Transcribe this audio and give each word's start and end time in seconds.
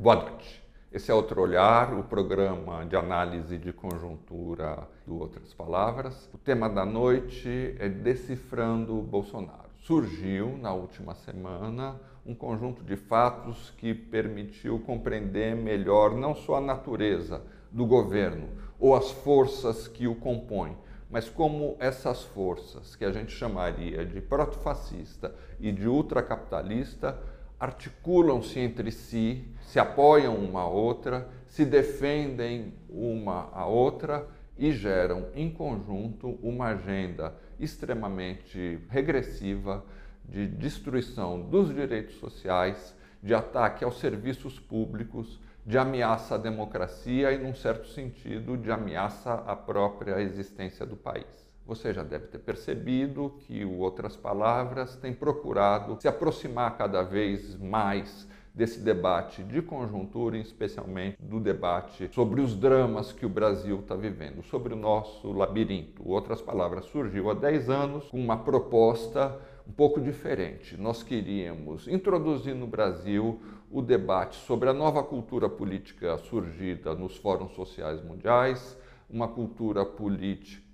Boa 0.00 0.16
noite. 0.16 0.64
Esse 0.90 1.10
é 1.10 1.14
Outro 1.14 1.42
Olhar, 1.42 1.92
o 1.92 2.02
programa 2.02 2.86
de 2.86 2.96
análise 2.96 3.58
de 3.58 3.70
conjuntura 3.70 4.88
do 5.06 5.18
Outras 5.18 5.52
Palavras. 5.52 6.26
O 6.32 6.38
tema 6.38 6.70
da 6.70 6.86
noite 6.86 7.76
é 7.78 7.86
Decifrando 7.86 8.94
Bolsonaro. 9.02 9.68
Surgiu 9.76 10.56
na 10.56 10.72
última 10.72 11.14
semana 11.14 12.00
um 12.24 12.34
conjunto 12.34 12.82
de 12.82 12.96
fatos 12.96 13.74
que 13.76 13.92
permitiu 13.92 14.78
compreender 14.78 15.54
melhor 15.54 16.14
não 16.14 16.34
só 16.34 16.56
a 16.56 16.62
natureza 16.62 17.42
do 17.70 17.84
governo 17.84 18.48
ou 18.78 18.96
as 18.96 19.10
forças 19.10 19.86
que 19.86 20.08
o 20.08 20.14
compõem, 20.14 20.78
mas 21.10 21.28
como 21.28 21.76
essas 21.78 22.22
forças, 22.22 22.96
que 22.96 23.04
a 23.04 23.12
gente 23.12 23.32
chamaria 23.32 24.06
de 24.06 24.22
protofascista 24.22 25.34
e 25.58 25.70
de 25.70 25.86
ultracapitalista, 25.86 27.18
articulam-se 27.60 28.58
entre 28.58 28.90
si, 28.90 29.44
se 29.60 29.78
apoiam 29.78 30.34
uma 30.34 30.62
a 30.62 30.66
outra, 30.66 31.28
se 31.46 31.64
defendem 31.66 32.72
uma 32.88 33.50
a 33.52 33.66
outra 33.66 34.26
e 34.56 34.72
geram 34.72 35.26
em 35.34 35.50
conjunto 35.50 36.38
uma 36.42 36.68
agenda 36.68 37.34
extremamente 37.58 38.78
regressiva 38.88 39.84
de 40.24 40.46
destruição 40.46 41.40
dos 41.40 41.74
direitos 41.74 42.14
sociais, 42.16 42.96
de 43.22 43.34
ataque 43.34 43.84
aos 43.84 43.98
serviços 43.98 44.58
públicos, 44.58 45.38
de 45.66 45.76
ameaça 45.76 46.36
à 46.36 46.38
democracia 46.38 47.32
e, 47.32 47.38
num 47.38 47.54
certo 47.54 47.88
sentido, 47.88 48.56
de 48.56 48.70
ameaça 48.70 49.34
à 49.34 49.54
própria 49.54 50.20
existência 50.22 50.86
do 50.86 50.96
país. 50.96 51.49
Você 51.66 51.92
já 51.92 52.02
deve 52.02 52.26
ter 52.26 52.38
percebido 52.38 53.34
que 53.40 53.64
o 53.64 53.78
Outras 53.78 54.16
Palavras 54.16 54.96
tem 54.96 55.12
procurado 55.12 56.00
se 56.00 56.08
aproximar 56.08 56.76
cada 56.76 57.02
vez 57.02 57.56
mais 57.56 58.28
desse 58.52 58.80
debate 58.80 59.44
de 59.44 59.62
conjuntura, 59.62 60.36
especialmente 60.36 61.16
do 61.20 61.38
debate 61.38 62.10
sobre 62.12 62.40
os 62.40 62.56
dramas 62.56 63.12
que 63.12 63.24
o 63.24 63.28
Brasil 63.28 63.78
está 63.78 63.94
vivendo, 63.94 64.42
sobre 64.42 64.74
o 64.74 64.76
nosso 64.76 65.32
labirinto. 65.32 66.02
Outras 66.06 66.42
Palavras 66.42 66.86
surgiu 66.86 67.30
há 67.30 67.34
10 67.34 67.70
anos 67.70 68.08
com 68.08 68.18
uma 68.18 68.38
proposta 68.38 69.38
um 69.66 69.72
pouco 69.72 70.00
diferente. 70.00 70.76
Nós 70.76 71.02
queríamos 71.02 71.86
introduzir 71.86 72.54
no 72.54 72.66
Brasil 72.66 73.40
o 73.70 73.80
debate 73.80 74.36
sobre 74.44 74.68
a 74.68 74.72
nova 74.72 75.02
cultura 75.02 75.48
política 75.48 76.18
surgida 76.18 76.92
nos 76.94 77.16
fóruns 77.16 77.54
sociais 77.54 78.02
mundiais, 78.02 78.76
uma 79.08 79.28
cultura 79.28 79.84
política 79.84 80.69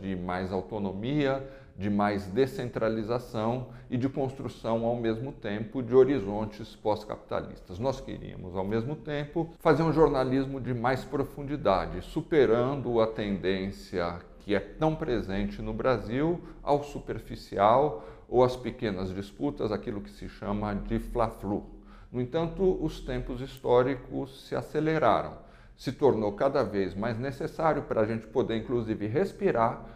de 0.00 0.16
mais 0.16 0.52
autonomia, 0.52 1.46
de 1.76 1.88
mais 1.88 2.26
descentralização 2.26 3.68
e 3.90 3.96
de 3.96 4.08
construção 4.08 4.84
ao 4.84 4.96
mesmo 4.96 5.32
tempo 5.32 5.82
de 5.82 5.94
horizontes 5.94 6.76
pós-capitalistas. 6.76 7.78
Nós 7.78 8.00
queríamos, 8.00 8.54
ao 8.56 8.64
mesmo 8.64 8.96
tempo, 8.96 9.50
fazer 9.58 9.82
um 9.82 9.92
jornalismo 9.92 10.60
de 10.60 10.74
mais 10.74 11.04
profundidade, 11.04 12.02
superando 12.02 13.00
a 13.00 13.06
tendência 13.06 14.20
que 14.40 14.54
é 14.54 14.60
tão 14.60 14.94
presente 14.94 15.60
no 15.62 15.72
Brasil 15.72 16.40
ao 16.62 16.82
superficial 16.82 18.04
ou 18.28 18.44
às 18.44 18.56
pequenas 18.56 19.12
disputas, 19.14 19.72
aquilo 19.72 20.00
que 20.00 20.10
se 20.10 20.28
chama 20.28 20.74
de 20.74 20.98
fla-flu. 20.98 21.64
No 22.12 22.20
entanto, 22.20 22.78
os 22.82 23.00
tempos 23.00 23.40
históricos 23.40 24.48
se 24.48 24.54
aceleraram. 24.54 25.49
Se 25.80 25.92
tornou 25.92 26.32
cada 26.32 26.62
vez 26.62 26.94
mais 26.94 27.18
necessário 27.18 27.84
para 27.84 28.02
a 28.02 28.04
gente 28.04 28.26
poder, 28.26 28.58
inclusive, 28.58 29.06
respirar, 29.06 29.86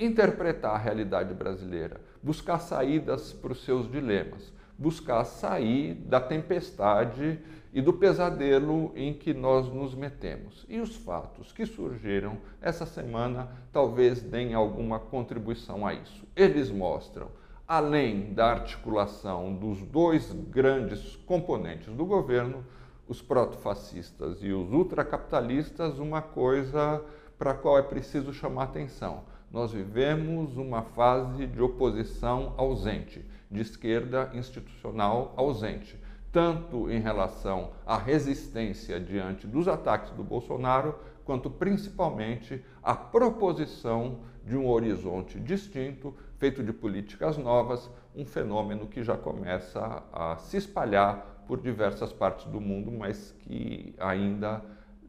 interpretar 0.00 0.74
a 0.74 0.78
realidade 0.78 1.34
brasileira, 1.34 2.00
buscar 2.22 2.58
saídas 2.58 3.30
para 3.34 3.52
os 3.52 3.62
seus 3.62 3.86
dilemas, 3.92 4.50
buscar 4.78 5.22
sair 5.26 5.96
da 5.96 6.18
tempestade 6.18 7.38
e 7.74 7.82
do 7.82 7.92
pesadelo 7.92 8.90
em 8.96 9.12
que 9.12 9.34
nós 9.34 9.68
nos 9.68 9.94
metemos. 9.94 10.64
E 10.66 10.80
os 10.80 10.96
fatos 10.96 11.52
que 11.52 11.66
surgiram 11.66 12.38
essa 12.58 12.86
semana 12.86 13.50
talvez 13.70 14.22
deem 14.22 14.54
alguma 14.54 14.98
contribuição 14.98 15.86
a 15.86 15.92
isso. 15.92 16.26
Eles 16.34 16.70
mostram 16.70 17.28
além 17.68 18.32
da 18.32 18.46
articulação 18.46 19.54
dos 19.54 19.82
dois 19.82 20.32
grandes 20.48 21.16
componentes 21.26 21.94
do 21.94 22.06
governo, 22.06 22.64
os 23.08 23.20
protofascistas 23.20 24.38
e 24.42 24.52
os 24.52 24.72
ultracapitalistas, 24.72 25.98
uma 25.98 26.22
coisa 26.22 27.02
para 27.38 27.52
a 27.52 27.54
qual 27.54 27.78
é 27.78 27.82
preciso 27.82 28.32
chamar 28.32 28.64
atenção. 28.64 29.24
Nós 29.50 29.72
vivemos 29.72 30.56
uma 30.56 30.82
fase 30.82 31.46
de 31.46 31.60
oposição 31.60 32.54
ausente, 32.56 33.24
de 33.50 33.60
esquerda 33.60 34.30
institucional 34.34 35.32
ausente, 35.36 35.96
tanto 36.32 36.90
em 36.90 36.98
relação 36.98 37.70
à 37.86 37.96
resistência 37.96 38.98
diante 38.98 39.46
dos 39.46 39.68
ataques 39.68 40.10
do 40.10 40.24
Bolsonaro, 40.24 40.98
quanto 41.24 41.48
principalmente 41.48 42.64
à 42.82 42.94
proposição 42.94 44.20
de 44.44 44.56
um 44.56 44.68
horizonte 44.68 45.38
distinto 45.38 46.14
feito 46.38 46.62
de 46.62 46.72
políticas 46.72 47.38
novas, 47.38 47.88
um 48.14 48.24
fenômeno 48.24 48.86
que 48.86 49.02
já 49.02 49.16
começa 49.16 50.02
a 50.12 50.36
se 50.36 50.56
espalhar 50.56 51.33
por 51.46 51.60
diversas 51.60 52.12
partes 52.12 52.46
do 52.46 52.60
mundo, 52.60 52.90
mas 52.90 53.34
que 53.40 53.94
ainda 53.98 54.62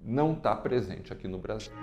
não 0.04 0.34
está 0.34 0.56
presente 0.56 1.12
aqui 1.12 1.28
no 1.28 1.38
Brasil. 1.38 1.74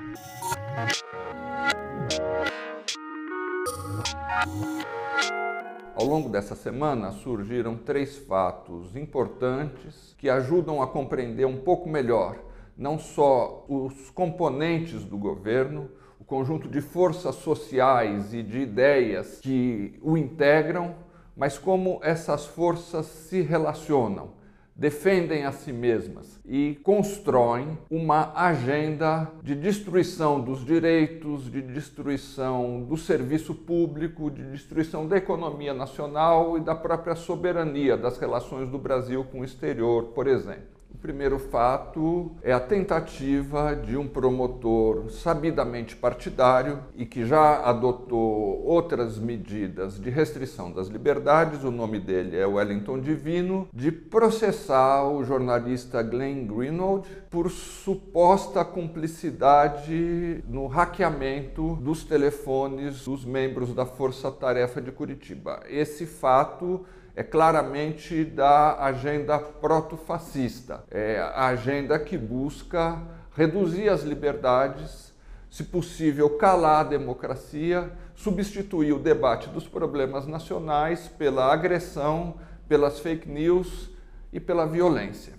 Ao 5.94 6.04
longo 6.04 6.28
dessa 6.28 6.54
semana 6.54 7.12
surgiram 7.12 7.76
três 7.76 8.18
fatos 8.18 8.96
importantes 8.96 10.14
que 10.18 10.28
ajudam 10.28 10.82
a 10.82 10.86
compreender 10.86 11.44
um 11.44 11.58
pouco 11.58 11.88
melhor 11.88 12.36
não 12.76 12.98
só 12.98 13.64
os 13.68 14.10
componentes 14.10 15.04
do 15.04 15.18
governo, 15.18 15.90
o 16.18 16.24
conjunto 16.24 16.68
de 16.68 16.80
forças 16.80 17.36
sociais 17.36 18.32
e 18.32 18.42
de 18.42 18.60
ideias 18.60 19.38
que 19.40 19.98
o 20.02 20.16
integram, 20.16 20.94
mas 21.36 21.58
como 21.58 22.00
essas 22.02 22.46
forças 22.46 23.06
se 23.06 23.42
relacionam, 23.42 24.30
defendem 24.74 25.44
a 25.44 25.52
si 25.52 25.72
mesmas 25.72 26.40
e 26.44 26.78
constroem 26.82 27.78
uma 27.90 28.32
agenda 28.34 29.30
de 29.42 29.54
destruição 29.54 30.40
dos 30.40 30.64
direitos, 30.64 31.50
de 31.50 31.60
destruição 31.60 32.82
do 32.82 32.96
serviço 32.96 33.54
público, 33.54 34.30
de 34.30 34.42
destruição 34.44 35.06
da 35.06 35.16
economia 35.16 35.74
nacional 35.74 36.56
e 36.56 36.60
da 36.60 36.74
própria 36.74 37.14
soberania 37.14 37.96
das 37.96 38.18
relações 38.18 38.68
do 38.68 38.78
Brasil 38.78 39.24
com 39.24 39.40
o 39.40 39.44
exterior, 39.44 40.04
por 40.14 40.26
exemplo. 40.26 40.81
O 40.94 40.98
primeiro 41.02 41.38
fato 41.38 42.32
é 42.42 42.52
a 42.52 42.60
tentativa 42.60 43.74
de 43.74 43.96
um 43.96 44.06
promotor 44.06 45.10
sabidamente 45.10 45.96
partidário 45.96 46.80
e 46.94 47.06
que 47.06 47.24
já 47.24 47.62
adotou 47.64 48.62
outras 48.64 49.18
medidas 49.18 49.98
de 49.98 50.10
restrição 50.10 50.70
das 50.70 50.88
liberdades, 50.88 51.64
o 51.64 51.70
nome 51.70 51.98
dele 51.98 52.36
é 52.36 52.46
Wellington 52.46 53.00
Divino, 53.00 53.66
de 53.72 53.90
processar 53.90 55.04
o 55.08 55.24
jornalista 55.24 56.02
Glenn 56.02 56.46
Greenwald 56.46 57.08
por 57.30 57.50
suposta 57.50 58.62
cumplicidade 58.64 60.44
no 60.46 60.66
hackeamento 60.66 61.74
dos 61.76 62.04
telefones 62.04 63.06
dos 63.06 63.24
membros 63.24 63.74
da 63.74 63.86
Força 63.86 64.30
Tarefa 64.30 64.80
de 64.80 64.92
Curitiba. 64.92 65.62
Esse 65.68 66.04
fato 66.04 66.84
é 67.14 67.22
claramente 67.22 68.24
da 68.24 68.82
agenda 68.82 69.38
proto-fascista, 69.38 70.84
é 70.90 71.18
a 71.18 71.46
agenda 71.46 71.98
que 71.98 72.16
busca 72.16 73.00
reduzir 73.36 73.88
as 73.88 74.02
liberdades, 74.02 75.12
se 75.50 75.64
possível 75.64 76.30
calar 76.38 76.80
a 76.80 76.88
democracia, 76.88 77.92
substituir 78.14 78.92
o 78.92 78.98
debate 78.98 79.48
dos 79.50 79.68
problemas 79.68 80.26
nacionais 80.26 81.08
pela 81.08 81.52
agressão, 81.52 82.36
pelas 82.66 83.00
fake 83.00 83.28
news 83.28 83.90
e 84.32 84.40
pela 84.40 84.66
violência. 84.66 85.34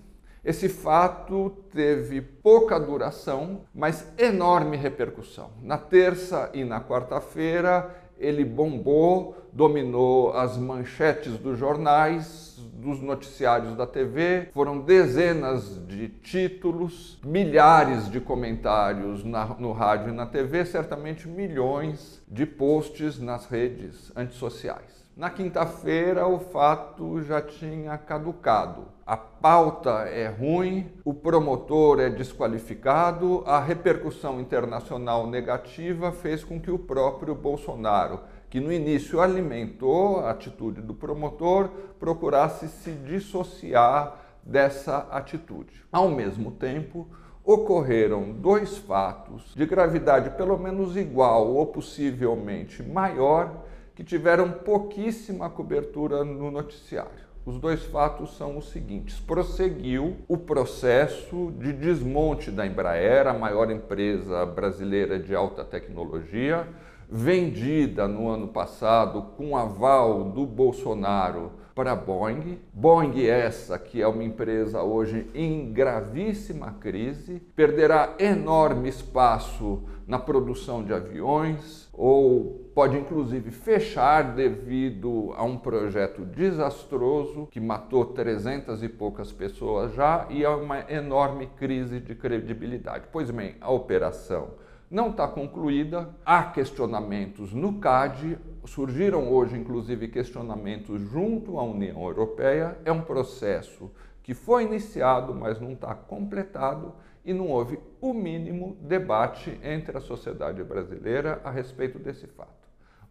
Esse 0.46 0.68
fato 0.68 1.50
teve 1.74 2.22
pouca 2.22 2.78
duração, 2.78 3.62
mas 3.74 4.06
enorme 4.18 4.76
repercussão. 4.76 5.52
Na 5.62 5.78
terça 5.78 6.50
e 6.54 6.66
na 6.66 6.82
quarta-feira, 6.82 7.90
ele 8.18 8.46
bombou, 8.46 9.36
dominou 9.52 10.34
as 10.34 10.58
manchetes 10.58 11.38
dos 11.38 11.58
jornais, 11.58 12.60
dos 12.76 13.02
noticiários 13.02 13.76
da 13.76 13.86
TV. 13.88 14.50
Foram 14.54 14.80
dezenas 14.80 15.80
de 15.88 16.10
títulos, 16.10 17.20
milhares 17.24 18.10
de 18.10 18.20
comentários 18.20 19.24
na, 19.24 19.46
no 19.60 19.72
rádio 19.72 20.10
e 20.10 20.16
na 20.16 20.26
TV, 20.26 20.66
certamente 20.66 21.28
milhões 21.28 22.22
de 22.28 22.46
posts 22.46 23.20
nas 23.20 23.46
redes 23.46 24.12
antissociais. 24.16 25.03
Na 25.16 25.30
quinta-feira, 25.30 26.26
o 26.26 26.40
fato 26.40 27.22
já 27.22 27.40
tinha 27.40 27.96
caducado. 28.00 28.86
A 29.06 29.16
pauta 29.16 30.10
é 30.10 30.28
ruim, 30.28 30.92
o 31.06 31.14
promotor 31.14 32.00
é 32.00 32.10
desqualificado, 32.10 33.44
a 33.46 33.60
repercussão 33.60 34.42
internacional 34.42 35.28
negativa 35.28 36.12
fez 36.12 36.44
com 36.44 36.60
que 36.60 36.72
o 36.72 36.80
próprio 36.80 37.36
Bolsonaro, 37.36 38.22
que 38.50 38.60
no 38.60 38.74
início 38.74 39.22
alimentou 39.22 40.22
a 40.22 40.32
atitude 40.32 40.82
do 40.82 40.96
promotor, 40.96 41.70
procurasse 42.00 42.68
se 42.68 42.94
dissociar 42.94 44.20
dessa 44.42 45.08
atitude. 45.12 45.86
Ao 45.92 46.10
mesmo 46.10 46.50
tempo, 46.50 47.08
ocorreram 47.44 48.32
dois 48.32 48.80
fatos 48.80 49.54
de 49.54 49.66
gravidade 49.68 50.32
pelo 50.32 50.58
menos 50.58 50.98
igual 50.98 51.54
ou 51.54 51.68
possivelmente 51.68 52.82
maior 52.82 53.64
que 53.96 54.04
tiveram 54.04 54.52
pouquíssima 54.52 55.50
cobertura 55.50 56.24
no 56.24 56.50
noticiário. 56.50 57.24
Os 57.46 57.60
dois 57.60 57.84
fatos 57.84 58.38
são 58.38 58.58
os 58.58 58.70
seguintes: 58.70 59.20
prosseguiu 59.20 60.18
o 60.28 60.38
processo 60.38 61.52
de 61.60 61.74
desmonte 61.74 62.50
da 62.50 62.66
Embraer, 62.66 63.28
a 63.28 63.34
maior 63.34 63.70
empresa 63.70 64.46
brasileira 64.46 65.20
de 65.20 65.36
alta 65.36 65.64
tecnologia, 65.64 66.68
vendida 67.10 68.08
no 68.08 68.30
ano 68.30 68.48
passado 68.48 69.22
com 69.38 69.58
aval 69.58 70.32
do 70.32 70.46
Bolsonaro 70.46 71.52
para 71.74 71.92
a 71.92 71.96
Boeing. 71.96 72.60
Boeing 72.74 73.26
essa 73.26 73.78
que 73.80 74.02
é 74.02 74.08
uma 74.08 74.24
empresa 74.24 74.82
hoje 74.82 75.28
em 75.34 75.72
gravíssima 75.72 76.72
crise, 76.80 77.42
perderá 77.56 78.16
enorme 78.20 78.90
espaço 78.90 79.84
na 80.08 80.20
produção 80.20 80.84
de 80.84 80.94
aviões 80.94 81.90
ou 81.94 82.70
pode 82.74 82.98
inclusive 82.98 83.52
fechar 83.52 84.34
devido 84.34 85.34
a 85.38 85.44
um 85.44 85.58
projeto 85.58 86.26
desastroso 86.26 87.48
que 87.52 87.60
matou 87.60 88.06
300 88.06 88.84
e 88.84 88.90
poucas 88.90 89.32
pessoas 89.32 89.94
já 89.94 90.28
e 90.30 90.44
a 90.44 90.56
uma 90.56 90.92
enorme 90.92 91.48
crise 91.58 92.00
de 92.00 92.16
credibilidade. 92.16 93.06
Pois 93.12 93.30
bem, 93.32 93.56
a 93.62 93.72
operação 93.72 94.50
não 94.90 95.10
está 95.10 95.28
concluída, 95.28 96.10
há 96.24 96.44
questionamentos 96.44 97.52
no 97.52 97.80
CAD, 97.80 98.38
surgiram 98.66 99.32
hoje 99.32 99.58
inclusive 99.58 100.08
questionamentos 100.08 101.02
junto 101.02 101.60
à 101.60 101.64
União 101.64 102.04
Europeia, 102.04 102.78
é 102.86 102.92
um 102.92 103.02
processo 103.02 103.92
que 104.22 104.34
foi 104.34 104.64
iniciado, 104.64 105.34
mas 105.34 105.60
não 105.60 105.74
está 105.74 105.94
completado 105.94 106.94
e 107.26 107.34
não 107.34 107.50
houve 107.50 107.80
o 108.02 108.14
mínimo 108.14 108.78
debate 108.82 109.60
entre 109.64 109.98
a 109.98 110.02
sociedade 110.02 110.64
brasileira 110.64 111.42
a 111.44 111.52
respeito 111.52 112.00
desse 112.00 112.28
fato. 112.28 112.63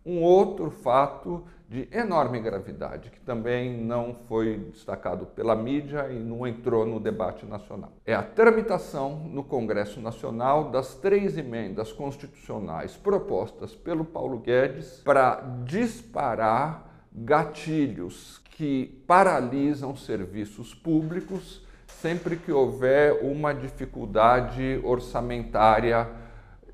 Um 0.04 0.20
outro 0.22 0.70
fato 0.70 1.44
de 1.68 1.88
enorme 1.90 2.38
gravidade, 2.38 3.08
que 3.08 3.20
também 3.20 3.78
não 3.78 4.14
foi 4.28 4.58
destacado 4.70 5.24
pela 5.24 5.56
mídia 5.56 6.08
e 6.10 6.18
não 6.18 6.46
entrou 6.46 6.84
no 6.84 7.00
debate 7.00 7.46
nacional, 7.46 7.92
é 8.04 8.14
a 8.14 8.22
tramitação 8.22 9.16
no 9.16 9.42
Congresso 9.42 10.00
Nacional 10.00 10.70
das 10.70 10.94
três 10.96 11.38
emendas 11.38 11.90
constitucionais 11.90 12.94
propostas 12.94 13.74
pelo 13.74 14.04
Paulo 14.04 14.38
Guedes 14.38 15.00
para 15.02 15.36
disparar 15.64 17.06
gatilhos 17.10 18.38
que 18.50 19.02
paralisam 19.06 19.96
serviços 19.96 20.74
públicos 20.74 21.62
sempre 22.02 22.36
que 22.36 22.50
houver 22.50 23.22
uma 23.22 23.54
dificuldade 23.54 24.80
orçamentária 24.82 26.08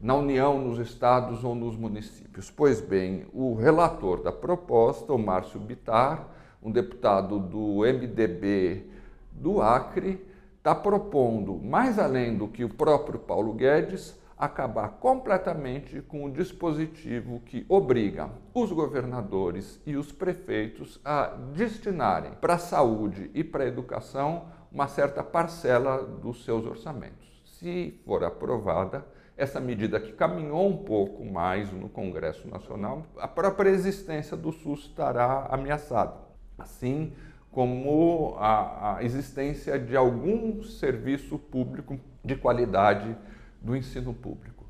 na 0.01 0.15
União, 0.15 0.59
nos 0.59 0.79
estados 0.79 1.43
ou 1.43 1.55
nos 1.55 1.77
municípios. 1.77 2.51
Pois 2.51 2.81
bem, 2.81 3.27
o 3.33 3.55
relator 3.55 4.23
da 4.23 4.33
proposta, 4.33 5.13
o 5.13 5.19
Márcio 5.19 5.59
Bitar, 5.59 6.29
um 6.63 6.71
deputado 6.71 7.39
do 7.39 7.81
MDB 7.81 8.85
do 9.33 9.61
Acre, 9.61 10.25
está 10.57 10.75
propondo, 10.75 11.55
mais 11.55 11.99
além 11.99 12.37
do 12.37 12.49
que 12.49 12.65
o 12.65 12.69
próprio 12.69 13.19
Paulo 13.19 13.53
Guedes, 13.53 14.19
acabar 14.37 14.89
completamente 15.01 16.01
com 16.03 16.25
o 16.25 16.31
dispositivo 16.31 17.41
que 17.41 17.67
obriga 17.69 18.31
os 18.55 18.71
governadores 18.71 19.81
e 19.85 19.97
os 19.97 20.13
prefeitos 20.13 21.01
a 21.05 21.27
destinarem 21.55 22.33
para 22.41 22.55
a 22.55 22.59
saúde 22.59 23.31
e 23.35 23.43
para 23.43 23.65
a 23.65 23.67
educação 23.67 24.47
uma 24.71 24.87
certa 24.87 25.25
parcela 25.25 26.05
dos 26.05 26.45
seus 26.45 26.65
orçamentos. 26.65 27.43
Se 27.45 28.01
for 28.05 28.23
aprovada, 28.23 29.05
essa 29.39 29.61
medida 29.61 30.01
que 30.01 30.13
caminhou 30.13 30.69
um 30.69 30.77
pouco 30.79 31.25
mais 31.25 31.73
no 31.73 31.89
Congresso 31.89 32.49
Nacional, 32.49 33.07
a 33.17 33.29
própria 33.29 33.71
existência 33.71 34.37
do 34.37 34.51
SUS 34.51 34.81
estará 34.81 35.47
ameaçada, 35.49 36.17
assim 36.59 37.13
como 37.53 38.35
a, 38.37 38.97
a 38.97 39.05
existência 39.05 39.79
de 39.79 39.97
algum 39.97 40.61
serviço 40.65 41.39
público 41.39 42.01
de 42.25 42.35
qualidade 42.35 43.17
do 43.63 43.77
ensino 43.77 44.13
público. 44.13 44.67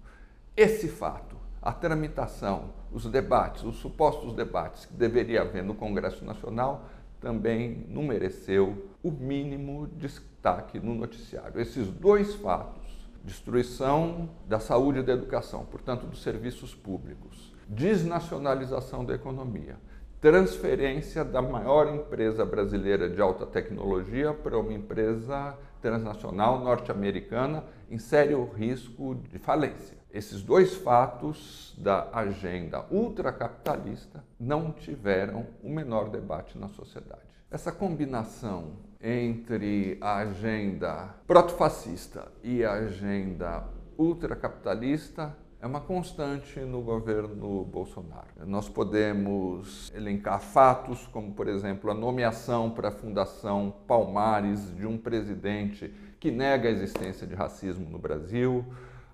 Esse 0.55 0.87
fato, 0.87 1.37
a 1.63 1.73
tramitação, 1.73 2.75
os 2.93 3.07
debates, 3.07 3.65
os 3.65 3.77
supostos 3.77 4.35
debates 4.35 4.85
que 4.85 4.93
deveria 4.93 5.43
haver 5.43 5.65
no 5.65 5.75
Congresso 5.75 6.27
Nacional, 6.27 6.85
também 7.21 7.87
não 7.89 8.03
mereceu 8.03 8.91
o 9.03 9.11
mínimo 9.11 9.87
destaque 9.87 10.79
no 10.79 10.95
noticiário. 10.95 11.59
Esses 11.59 11.89
dois 11.89 12.35
fatos 12.35 12.88
destruição 13.25 14.29
da 14.47 14.59
saúde 14.59 15.01
e 15.01 15.03
da 15.03 15.13
educação, 15.13 15.65
portanto, 15.65 16.07
dos 16.07 16.23
serviços 16.23 16.75
públicos, 16.75 17.55
desnacionalização 17.69 19.05
da 19.05 19.15
economia, 19.15 19.77
transferência 20.21 21.25
da 21.25 21.41
maior 21.41 21.95
empresa 21.95 22.45
brasileira 22.45 23.09
de 23.09 23.21
alta 23.21 23.47
tecnologia 23.47 24.35
para 24.35 24.59
uma 24.59 24.73
empresa 24.73 25.57
transnacional 25.81 26.59
norte-americana 26.59 27.65
em 27.89 27.99
sério 27.99 28.45
risco 28.57 29.15
de 29.15 29.39
falência. 29.39 29.97
Esses 30.11 30.43
dois 30.43 30.75
fatos 30.75 31.75
da 31.79 32.09
agenda 32.13 32.85
ultracapitalista 32.91 34.25
não 34.41 34.73
tiveram 34.73 35.47
o 35.63 35.69
menor 35.69 36.09
debate 36.09 36.59
na 36.59 36.69
sociedade. 36.69 37.28
Essa 37.51 37.73
combinação 37.73 38.73
entre 39.03 39.97
a 40.03 40.17
agenda 40.17 41.15
protofascista 41.27 42.31
e 42.45 42.63
a 42.63 42.75
agenda 42.75 43.65
ultracapitalista 43.97 45.35
é 45.59 45.67
uma 45.67 45.81
constante 45.81 46.61
no 46.61 46.83
governo 46.83 47.65
Bolsonaro. 47.65 48.29
Nós 48.45 48.69
podemos 48.69 49.91
elencar 49.95 50.41
fatos 50.41 51.07
como, 51.07 51.33
por 51.33 51.49
exemplo, 51.49 51.91
a 51.91 51.95
nomeação 51.95 52.71
para 52.71 52.89
a 52.89 52.93
Fundação 52.93 53.75
Palmares 53.87 54.77
de 54.77 54.87
um 54.87 54.99
presidente 54.99 55.91
que 56.21 56.31
nega 56.31 56.69
a 56.69 56.73
existência 56.73 57.27
de 57.27 57.35
racismo 57.35 57.89
no 57.89 57.99
Brasil, 57.99 58.63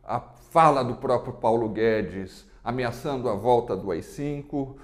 a 0.02 0.18
fala 0.18 0.82
do 0.82 0.96
próprio 0.96 1.34
Paulo 1.34 1.68
Guedes 1.68 2.44
ameaçando 2.64 3.28
a 3.28 3.34
volta 3.34 3.76
do 3.76 3.92
AI-5, 3.92 4.74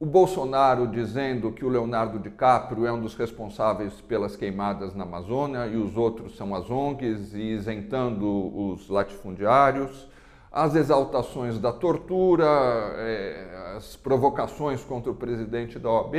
o 0.00 0.06
Bolsonaro 0.06 0.86
dizendo 0.86 1.50
que 1.50 1.64
o 1.64 1.68
Leonardo 1.68 2.20
DiCaprio 2.20 2.86
é 2.86 2.92
um 2.92 3.00
dos 3.00 3.16
responsáveis 3.16 4.00
pelas 4.00 4.36
queimadas 4.36 4.94
na 4.94 5.02
Amazônia 5.02 5.66
e 5.66 5.76
os 5.76 5.96
outros 5.96 6.36
são 6.36 6.54
as 6.54 6.70
ONGs 6.70 7.34
e 7.34 7.54
isentando 7.54 8.26
os 8.56 8.88
latifundiários, 8.88 10.06
as 10.52 10.76
exaltações 10.76 11.58
da 11.58 11.72
tortura, 11.72 12.46
é, 12.46 13.74
as 13.76 13.96
provocações 13.96 14.84
contra 14.84 15.10
o 15.10 15.16
presidente 15.16 15.80
da 15.80 15.90
OAB, 15.90 16.14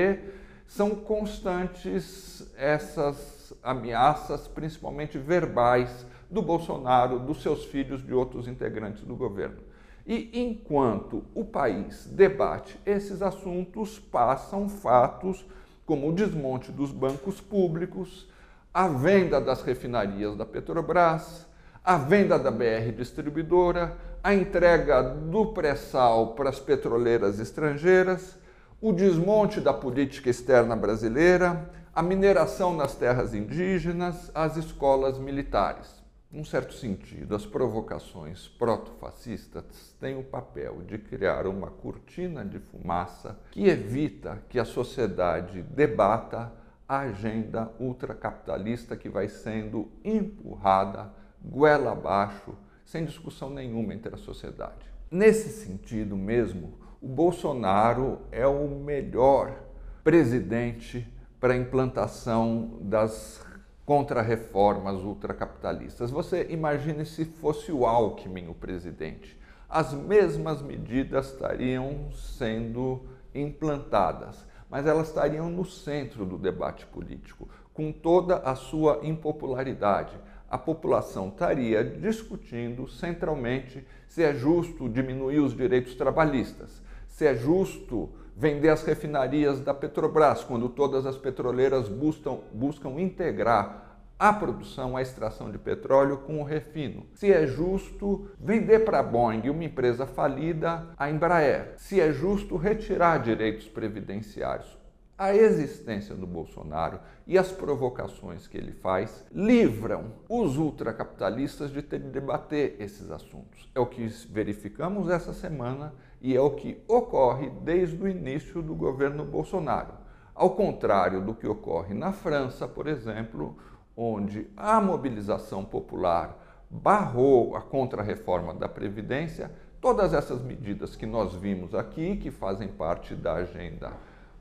são 0.67 0.91
constantes 0.91 2.51
essas 2.57 3.53
ameaças, 3.63 4.45
principalmente 4.48 5.17
verbais, 5.17 6.05
do 6.29 6.41
Bolsonaro, 6.41 7.17
dos 7.17 7.41
seus 7.41 7.65
filhos, 7.65 8.05
de 8.05 8.13
outros 8.13 8.48
integrantes 8.48 9.03
do 9.03 9.15
governo. 9.15 9.68
E 10.06 10.29
enquanto 10.34 11.24
o 11.36 11.44
país 11.44 12.06
debate 12.08 12.79
esses 12.86 13.22
assuntos, 13.22 14.00
passam 14.00 14.68
fatos 14.68 15.46
como 15.86 16.10
o 16.10 16.13
desmonte 16.13 16.72
dos 16.72 16.91
bancos 16.91 17.41
públicos, 17.41 18.27
a 18.74 18.88
venda 18.88 19.41
das 19.41 19.62
refinarias 19.62 20.36
da 20.36 20.46
Petrobras, 20.46 21.48
a 21.84 21.98
venda 21.98 22.38
da 22.38 22.51
BR 22.51 22.91
Distribuidora, 22.96 23.98
a 24.24 24.34
entrega 24.34 25.01
do 25.01 25.48
pré-sal 25.48 26.36
para 26.36 26.50
as 26.50 26.60
petroleiras 26.60 27.39
estrangeiras, 27.39 28.38
o 28.82 28.94
desmonte 28.94 29.60
da 29.60 29.74
política 29.74 30.29
externa 30.29 30.75
brasileira, 30.75 31.70
a 31.94 32.01
mineração 32.01 32.75
nas 32.75 32.96
terras 32.96 33.34
indígenas, 33.34 34.32
as 34.34 34.56
escolas 34.56 35.18
militares. 35.18 35.99
Num 36.31 36.45
certo 36.45 36.75
sentido, 36.75 37.36
as 37.36 37.45
provocações 37.45 38.48
proto-fascistas 38.48 39.95
têm 40.00 40.15
o 40.15 40.24
papel 40.24 40.83
de 40.83 41.00
criar 41.00 41.48
uma 41.48 41.71
cortina 41.71 42.45
de 42.45 42.59
fumaça 42.59 43.39
que 43.50 43.67
evita 43.67 44.43
que 44.48 44.59
a 44.59 44.65
sociedade 44.65 45.63
debata 45.63 46.53
a 46.88 47.00
agenda 47.00 47.71
ultracapitalista 47.79 48.95
que 48.95 49.09
vai 49.09 49.27
sendo 49.27 49.91
empurrada 50.03 51.12
goela 51.43 51.91
abaixo, 51.91 52.55
sem 52.83 53.05
discussão 53.05 53.50
nenhuma 53.50 53.93
entre 53.93 54.13
a 54.13 54.17
sociedade. 54.17 54.89
Nesse 55.09 55.50
sentido 55.50 56.15
mesmo, 56.15 56.79
o 57.01 57.07
Bolsonaro 57.07 58.21
é 58.31 58.45
o 58.45 58.67
melhor 58.67 59.55
presidente 60.03 61.07
para 61.39 61.53
a 61.53 61.57
implantação 61.57 62.79
das 62.81 63.43
contra-reformas 63.89 65.01
ultracapitalistas. 65.01 66.12
Você 66.12 66.46
imagine 66.51 67.03
se 67.08 67.25
fosse 67.25 67.72
o 67.72 67.88
Alckmin 67.88 68.48
o 68.48 68.53
presidente. 68.53 69.36
As 69.67 69.96
mesmas 69.96 70.62
medidas 70.62 71.31
estariam 71.31 72.12
sendo 72.12 73.01
implantadas, 73.34 74.46
mas 74.69 74.86
elas 74.86 75.08
estariam 75.08 75.50
no 75.50 75.65
centro 75.65 76.24
do 76.24 76.38
debate 76.38 76.86
político, 76.86 77.50
com 77.74 77.91
toda 77.91 78.36
a 78.36 78.53
sua 78.53 79.00
impopularidade. 79.01 80.15
A 80.48 80.58
população 80.60 81.29
estaria 81.29 81.84
discutindo 81.84 82.88
centralmente 82.88 83.84
se 84.08 84.22
é 84.22 84.36
justo 84.36 84.88
diminuir 84.88 85.39
os 85.39 85.58
direitos 85.58 85.96
trabalhistas, 85.96 86.79
se 87.08 87.25
é 87.25 87.34
justo 87.34 88.08
vender 88.39 88.69
as 88.69 88.84
refinarias 88.84 89.60
da 89.60 89.74
Petrobras, 89.74 90.46
quando 90.46 90.69
todas 90.69 91.05
as 91.05 91.17
petroleiras 91.17 91.89
buscam, 91.89 92.38
buscam 92.53 92.91
integrar 92.91 94.00
a 94.17 94.31
produção, 94.31 94.96
a 94.96 95.01
extração 95.01 95.51
de 95.51 95.58
petróleo 95.58 96.19
com 96.19 96.39
o 96.39 96.46
refino. 96.46 97.05
Se 97.15 97.34
é 97.34 97.46
justo 97.46 98.29
vender 98.39 98.86
para 98.86 99.00
a 99.00 99.03
Boeing, 99.03 99.50
uma 99.50 99.65
empresa 99.65 100.05
falida, 100.05 100.88
a 100.98 101.10
Embraer. 101.10 101.74
Se 101.75 102.00
é 102.00 102.13
justo 102.13 102.55
retirar 102.55 103.17
direitos 103.17 103.67
previdenciários. 103.67 104.77
A 105.17 105.36
existência 105.36 106.15
do 106.15 106.25
Bolsonaro 106.25 107.01
e 107.27 107.38
as 107.38 107.51
provocações 107.51 108.48
que 108.48 108.58
ele 108.58 108.72
faz 108.72 109.25
livram 109.34 110.13
os 110.29 110.58
ultracapitalistas 110.58 111.72
de 111.72 111.81
ter 111.81 112.00
de 112.00 112.10
debater 112.10 112.77
esses 112.79 113.12
assuntos. 113.12 113.69
É 113.75 113.81
o 113.81 113.86
que 113.86 114.05
verificamos 114.29 115.10
essa 115.10 115.34
semana 115.34 115.93
e 116.21 116.35
é 116.35 116.41
o 116.41 116.51
que 116.51 116.81
ocorre 116.88 117.49
desde 117.61 118.01
o 118.01 118.07
início 118.07 118.61
do 118.61 118.75
governo 118.75 119.23
Bolsonaro. 119.23 119.93
Ao 120.35 120.51
contrário 120.51 121.21
do 121.21 121.33
que 121.33 121.47
ocorre 121.47 121.93
na 121.93 122.11
França, 122.11 122.67
por 122.67 122.88
exemplo, 122.88 123.57
onde 123.95 124.47
a 124.55 124.79
mobilização 124.79 125.63
popular 125.63 126.38
barrou 126.69 127.55
a 127.55 127.61
contrarreforma 127.61 128.53
da 128.53 128.69
Previdência, 128.69 129.51
todas 129.81 130.13
essas 130.13 130.41
medidas 130.41 130.95
que 130.95 131.05
nós 131.05 131.33
vimos 131.33 131.73
aqui, 131.73 132.17
que 132.17 132.31
fazem 132.31 132.67
parte 132.67 133.15
da 133.15 133.33
agenda 133.33 133.91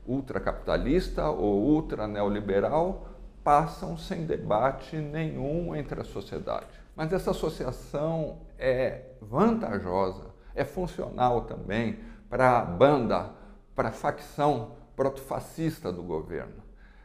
ultracapitalista 0.05 1.29
ou 1.29 1.61
ultra 1.61 2.07
neoliberal, 2.07 3.07
passam 3.43 3.97
sem 3.97 4.25
debate 4.25 4.95
nenhum 4.97 5.75
entre 5.75 6.01
a 6.01 6.05
sociedade. 6.05 6.67
Mas 6.95 7.11
essa 7.13 7.31
associação 7.31 8.39
é 8.57 9.01
vantajosa 9.21 10.28
é 10.59 10.65
funcional 10.65 11.45
também 11.45 11.99
para 12.29 12.59
a 12.59 12.65
banda, 12.65 13.31
para 13.73 13.89
a 13.89 13.93
facção 13.93 14.73
protofascista 14.95 15.91
do 15.91 16.03
governo. 16.03 16.61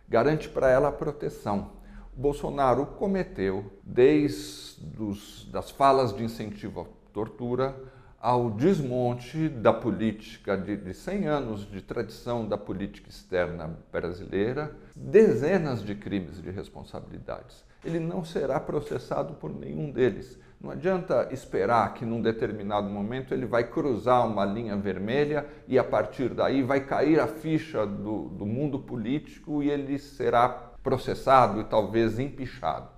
Garante 0.08 0.48
para 0.48 0.68
ela 0.68 0.88
a 0.88 0.92
proteção. 0.92 1.70
Bolsonaro 2.16 2.84
cometeu, 2.86 3.72
desde 3.82 5.00
os, 5.00 5.48
das 5.50 5.70
falas 5.70 6.14
de 6.14 6.24
incentivo 6.24 6.80
à 6.80 7.12
tortura, 7.12 7.74
ao 8.20 8.50
desmonte 8.50 9.48
da 9.48 9.72
política 9.72 10.56
de, 10.56 10.76
de 10.76 10.94
100 10.94 11.26
anos 11.26 11.70
de 11.70 11.82
tradição 11.82 12.48
da 12.48 12.56
política 12.56 13.08
externa 13.08 13.78
brasileira, 13.92 14.74
dezenas 14.96 15.82
de 15.82 15.94
crimes 15.94 16.40
de 16.40 16.50
responsabilidades. 16.50 17.64
Ele 17.84 18.00
não 18.00 18.24
será 18.24 18.58
processado 18.58 19.34
por 19.34 19.54
nenhum 19.54 19.90
deles. 19.90 20.38
Não 20.64 20.70
adianta 20.70 21.28
esperar 21.30 21.92
que 21.92 22.06
num 22.06 22.22
determinado 22.22 22.88
momento 22.88 23.34
ele 23.34 23.44
vai 23.44 23.64
cruzar 23.64 24.26
uma 24.26 24.46
linha 24.46 24.74
vermelha 24.74 25.46
e 25.68 25.78
a 25.78 25.84
partir 25.84 26.30
daí 26.30 26.62
vai 26.62 26.80
cair 26.80 27.20
a 27.20 27.26
ficha 27.26 27.86
do, 27.86 28.30
do 28.30 28.46
mundo 28.46 28.78
político 28.78 29.62
e 29.62 29.68
ele 29.68 29.98
será 29.98 30.48
processado 30.82 31.60
e 31.60 31.64
talvez 31.64 32.18
empichado. 32.18 32.88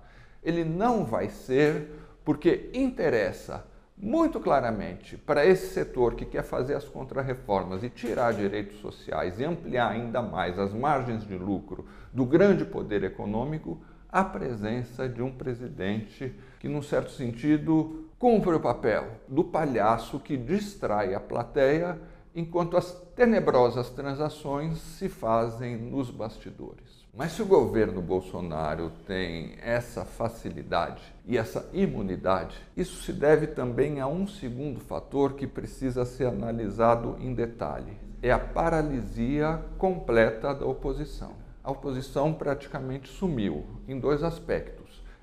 Ele 0.41 0.63
não 0.63 1.03
vai 1.03 1.27
ser 1.27 1.91
porque 2.23 2.69
interessa 2.73 3.65
muito 3.97 4.39
claramente 4.39 5.17
para 5.17 5.45
esse 5.45 5.73
setor 5.73 6.15
que 6.15 6.23
quer 6.23 6.43
fazer 6.43 6.73
as 6.73 6.87
contrarreformas 6.87 7.83
e 7.83 7.89
tirar 7.89 8.31
direitos 8.31 8.79
sociais 8.79 9.41
e 9.41 9.43
ampliar 9.43 9.91
ainda 9.91 10.21
mais 10.21 10.57
as 10.57 10.73
margens 10.73 11.27
de 11.27 11.37
lucro 11.37 11.85
do 12.13 12.25
grande 12.25 12.63
poder 12.63 13.03
econômico, 13.03 13.81
a 14.09 14.23
presença 14.23 15.09
de 15.09 15.21
um 15.21 15.33
presidente 15.33 16.33
que, 16.59 16.67
num 16.67 16.81
certo 16.81 17.11
sentido, 17.11 18.05
cumpre 18.19 18.53
o 18.53 18.59
papel 18.59 19.07
do 19.27 19.43
palhaço 19.43 20.19
que 20.19 20.35
distrai 20.35 21.13
a 21.13 21.19
plateia 21.19 21.99
enquanto 22.35 22.77
as 22.77 22.91
tenebrosas 23.15 23.89
transações 23.89 24.77
se 24.77 25.09
fazem 25.09 25.75
nos 25.75 26.11
bastidores. 26.11 27.07
Mas 27.17 27.31
se 27.31 27.41
o 27.41 27.47
governo 27.47 27.99
Bolsonaro 27.99 28.91
tem 29.07 29.55
essa 29.63 30.05
facilidade 30.05 31.01
e 31.25 31.35
essa 31.35 31.67
imunidade, 31.73 32.55
isso 32.75 33.01
se 33.01 33.11
deve 33.11 33.47
também 33.47 33.99
a 33.99 34.05
um 34.05 34.27
segundo 34.27 34.79
fator 34.79 35.33
que 35.33 35.47
precisa 35.47 36.05
ser 36.05 36.27
analisado 36.27 37.17
em 37.19 37.33
detalhe: 37.33 37.97
é 38.21 38.31
a 38.31 38.37
paralisia 38.37 39.59
completa 39.79 40.53
da 40.53 40.67
oposição. 40.67 41.31
A 41.63 41.71
oposição 41.71 42.31
praticamente 42.33 43.09
sumiu 43.09 43.65
em 43.87 43.99
dois 43.99 44.21
aspectos. 44.21 44.76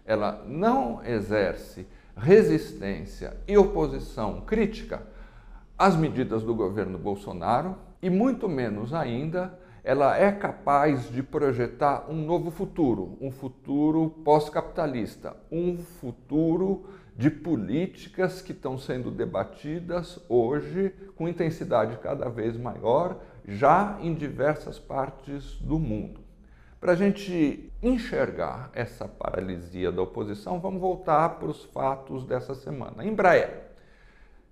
Ela 0.05 0.45
não 0.47 1.05
exerce 1.05 1.87
resistência 2.17 3.37
e 3.49 3.57
oposição 3.57 4.43
crítica 4.43 5.03
às 5.77 5.97
medidas 5.97 6.43
do 6.43 6.55
governo 6.55 6.99
Bolsonaro 6.99 7.77
e, 8.01 8.09
muito 8.09 8.49
menos 8.49 8.93
ainda, 8.95 9.59
ela 9.83 10.17
é 10.17 10.33
capaz 10.33 11.11
de 11.11 11.23
projetar 11.23 12.07
um 12.09 12.25
novo 12.25 12.51
futuro, 12.51 13.19
um 13.21 13.31
futuro 13.31 14.09
pós-capitalista, 14.25 15.37
um 15.53 15.77
futuro 15.77 16.87
de 17.17 17.31
políticas 17.31 18.41
que 18.41 18.53
estão 18.53 18.79
sendo 18.79 19.11
debatidas 19.11 20.19
hoje 20.29 20.93
com 21.15 21.29
intensidade 21.29 21.99
cada 21.99 22.29
vez 22.29 22.57
maior, 22.57 23.21
já 23.47 23.99
em 24.01 24.15
diversas 24.15 24.79
partes 24.79 25.57
do 25.61 25.79
mundo. 25.79 26.24
Para 26.85 26.93
a 26.93 26.97
gente 26.97 27.73
enxergar 27.83 28.71
essa 28.75 29.09
paralisia 29.09 29.91
da 29.91 30.03
oposição, 30.03 30.61
vamos 30.61 30.83
voltar 30.83 31.31
para 31.39 31.49
os 31.49 31.65
fatos 31.65 32.27
dessa 32.27 32.55
semana. 32.55 33.03
Embraer, 33.03 33.71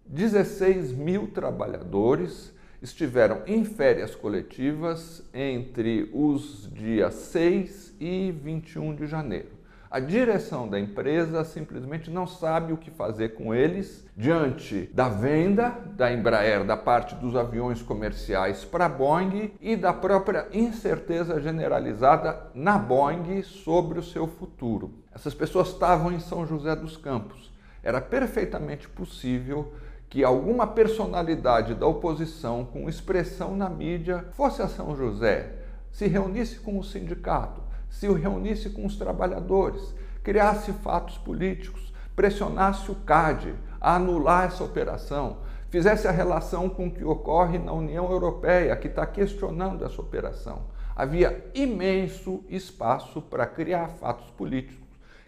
16 0.07 0.93
mil 0.93 1.27
trabalhadores 1.27 2.51
estiveram 2.81 3.43
em 3.47 3.67
férias 3.67 4.15
coletivas 4.15 5.23
entre 5.35 6.09
os 6.11 6.71
dias 6.73 7.13
6 7.13 7.97
e 8.01 8.33
21 8.33 8.95
de 8.95 9.07
janeiro. 9.07 9.51
A 9.93 10.01
direção 10.01 10.67
da 10.67 10.81
empresa 10.81 11.45
simplesmente 11.45 12.11
não 12.11 12.27
sabe 12.27 12.73
o 12.73 12.79
que 12.79 12.91
fazer 12.91 13.35
com 13.35 13.55
eles 13.55 14.09
diante 14.17 14.91
da 14.95 15.07
venda 15.07 15.69
da 15.95 16.11
Embraer 16.11 16.65
da 16.65 16.79
parte 16.79 17.15
dos 17.15 17.37
aviões 17.37 17.83
comerciais 17.83 18.65
para 18.65 18.87
a 18.87 18.89
Boeing 18.89 19.53
e 19.61 19.77
da 19.77 19.93
própria 19.93 20.49
incerteza 20.51 21.39
generalizada 21.43 22.47
na 22.55 22.79
Boeing 22.79 23.43
sobre 23.43 23.99
o 23.99 24.03
seu 24.03 24.27
futuro. 24.27 24.95
Essas 25.15 25.35
pessoas 25.35 25.69
estavam 25.69 26.11
em 26.11 26.21
São 26.21 26.47
José 26.47 26.75
dos 26.75 26.97
Campos. 26.97 27.53
Era 27.83 28.01
perfeitamente 28.01 28.89
possível 28.89 29.75
que 30.09 30.25
alguma 30.25 30.67
personalidade 30.67 31.75
da 31.75 31.87
oposição 31.87 32.65
com 32.65 32.89
expressão 32.89 33.55
na 33.55 33.69
mídia 33.69 34.25
fosse 34.33 34.63
a 34.63 34.69
São 34.69 34.97
José, 34.97 35.53
se 35.91 36.07
reunisse 36.07 36.61
com 36.61 36.79
o 36.79 36.83
sindicato, 36.83 37.72
se 37.93 38.11
reunisse 38.11 38.71
com 38.71 38.87
os 38.87 38.97
trabalhadores, 38.97 39.95
criasse 40.25 40.73
fatos 40.73 41.19
políticos, 41.19 41.93
pressionasse 42.17 42.91
o 42.91 42.95
CAD 42.95 43.55
a 43.81 43.97
anular 43.97 44.47
essa 44.47 44.65
operação, 44.65 45.37
fizesse 45.69 46.09
a 46.09 46.11
relação 46.11 46.69
com 46.69 46.87
o 46.87 46.91
que 46.91 47.05
ocorre 47.05 47.59
na 47.59 47.73
União 47.73 48.11
Europeia, 48.11 48.75
que 48.77 48.89
está 48.89 49.07
questionando 49.07 49.85
essa 49.85 50.01
operação. 50.01 50.65
Havia 50.97 51.51
imenso 51.55 52.43
espaço 52.49 53.21
para 53.21 53.47
criar 53.47 53.89
fatos 53.89 54.31
políticos 54.31 54.83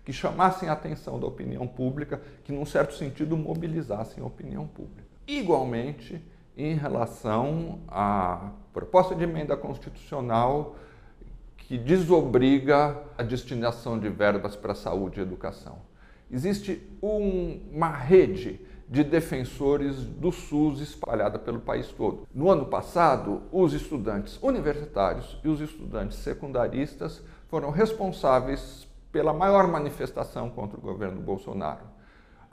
que 0.04 0.12
chamassem 0.12 0.68
a 0.68 0.72
atenção 0.72 1.20
da 1.20 1.26
opinião 1.26 1.66
pública, 1.66 2.20
que, 2.44 2.52
num 2.52 2.66
certo 2.66 2.94
sentido, 2.94 3.36
mobilizassem 3.36 4.22
a 4.22 4.26
opinião 4.26 4.66
pública. 4.66 5.04
Igualmente, 5.26 6.22
em 6.56 6.74
relação 6.74 7.80
à 7.88 8.50
proposta 8.72 9.14
de 9.14 9.24
emenda 9.24 9.56
constitucional 9.56 10.76
que 11.66 11.78
desobriga 11.78 13.02
a 13.16 13.22
destinação 13.22 13.98
de 13.98 14.08
verbas 14.08 14.54
para 14.54 14.74
saúde 14.74 15.18
e 15.18 15.22
educação. 15.22 15.78
Existe 16.30 16.82
um, 17.02 17.60
uma 17.72 17.88
rede 17.88 18.60
de 18.88 19.02
defensores 19.02 19.96
do 20.04 20.30
SUS 20.30 20.80
espalhada 20.80 21.38
pelo 21.38 21.60
país 21.60 21.88
todo. 21.88 22.26
No 22.34 22.50
ano 22.50 22.66
passado, 22.66 23.42
os 23.50 23.72
estudantes 23.72 24.38
universitários 24.42 25.38
e 25.42 25.48
os 25.48 25.60
estudantes 25.60 26.18
secundaristas 26.18 27.22
foram 27.48 27.70
responsáveis 27.70 28.86
pela 29.10 29.32
maior 29.32 29.66
manifestação 29.66 30.50
contra 30.50 30.78
o 30.78 30.82
governo 30.82 31.20
Bolsonaro. 31.20 31.93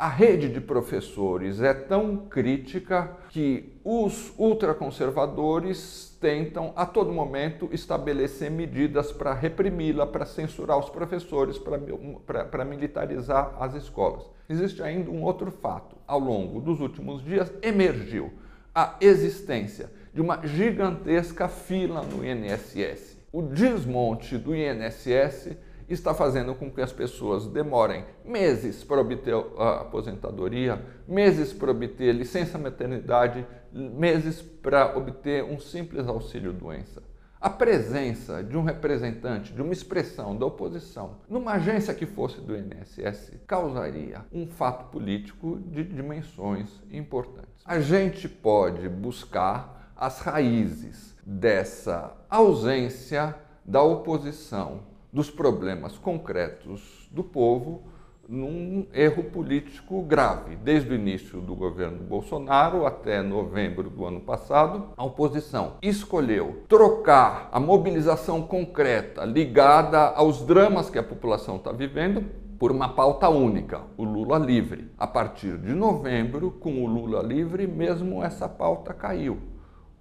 A 0.01 0.07
rede 0.07 0.49
de 0.49 0.59
professores 0.59 1.61
é 1.61 1.75
tão 1.75 2.25
crítica 2.27 3.15
que 3.29 3.79
os 3.83 4.33
ultraconservadores 4.35 6.17
tentam 6.19 6.73
a 6.75 6.87
todo 6.87 7.11
momento 7.11 7.69
estabelecer 7.71 8.49
medidas 8.49 9.11
para 9.11 9.31
reprimi-la, 9.31 10.07
para 10.07 10.25
censurar 10.25 10.79
os 10.79 10.89
professores, 10.89 11.59
para 11.59 12.65
militarizar 12.65 13.55
as 13.59 13.75
escolas. 13.75 14.23
Existe 14.49 14.81
ainda 14.81 15.11
um 15.11 15.21
outro 15.21 15.51
fato. 15.51 15.95
Ao 16.07 16.17
longo 16.17 16.59
dos 16.59 16.81
últimos 16.81 17.23
dias, 17.23 17.53
emergiu 17.61 18.33
a 18.73 18.95
existência 18.99 19.91
de 20.11 20.19
uma 20.19 20.41
gigantesca 20.43 21.47
fila 21.47 22.01
no 22.01 22.25
INSS. 22.25 23.19
O 23.31 23.43
desmonte 23.43 24.35
do 24.35 24.55
INSS 24.55 25.55
está 25.93 26.13
fazendo 26.13 26.55
com 26.55 26.71
que 26.71 26.81
as 26.81 26.91
pessoas 26.91 27.47
demorem 27.47 28.05
meses 28.23 28.83
para 28.83 29.01
obter 29.01 29.33
a 29.57 29.81
aposentadoria, 29.81 30.83
meses 31.07 31.51
para 31.51 31.71
obter 31.71 32.13
licença 32.13 32.57
maternidade, 32.57 33.45
meses 33.71 34.41
para 34.41 34.97
obter 34.97 35.43
um 35.43 35.59
simples 35.59 36.07
auxílio 36.07 36.53
doença. 36.53 37.01
A 37.39 37.49
presença 37.49 38.43
de 38.43 38.55
um 38.55 38.63
representante, 38.63 39.51
de 39.51 39.61
uma 39.63 39.73
expressão 39.73 40.37
da 40.37 40.45
oposição, 40.45 41.17
numa 41.27 41.53
agência 41.53 41.91
que 41.91 42.05
fosse 42.05 42.39
do 42.39 42.55
INSS, 42.55 43.31
causaria 43.47 44.23
um 44.31 44.45
fato 44.45 44.91
político 44.91 45.59
de 45.65 45.83
dimensões 45.83 46.69
importantes. 46.91 47.63
A 47.65 47.79
gente 47.79 48.29
pode 48.29 48.87
buscar 48.87 49.91
as 49.95 50.19
raízes 50.19 51.15
dessa 51.25 52.15
ausência 52.29 53.35
da 53.65 53.81
oposição 53.81 54.90
dos 55.11 55.29
problemas 55.29 55.97
concretos 55.97 57.09
do 57.11 57.23
povo 57.23 57.83
num 58.27 58.87
erro 58.93 59.25
político 59.25 60.01
grave. 60.03 60.55
Desde 60.55 60.89
o 60.89 60.95
início 60.95 61.41
do 61.41 61.53
governo 61.53 62.03
Bolsonaro 62.03 62.85
até 62.85 63.21
novembro 63.21 63.89
do 63.89 64.05
ano 64.05 64.21
passado, 64.21 64.93
a 64.95 65.03
oposição 65.03 65.73
escolheu 65.81 66.63
trocar 66.69 67.49
a 67.51 67.59
mobilização 67.59 68.41
concreta 68.41 69.25
ligada 69.25 69.99
aos 69.99 70.45
dramas 70.45 70.89
que 70.89 70.97
a 70.97 71.03
população 71.03 71.57
está 71.57 71.73
vivendo 71.73 72.23
por 72.57 72.71
uma 72.71 72.89
pauta 72.89 73.27
única, 73.27 73.81
o 73.97 74.03
Lula 74.03 74.37
livre. 74.37 74.91
A 74.97 75.07
partir 75.07 75.57
de 75.57 75.73
novembro, 75.73 76.51
com 76.51 76.85
o 76.85 76.87
Lula 76.87 77.21
livre, 77.21 77.65
mesmo 77.67 78.23
essa 78.23 78.47
pauta 78.47 78.93
caiu 78.93 79.39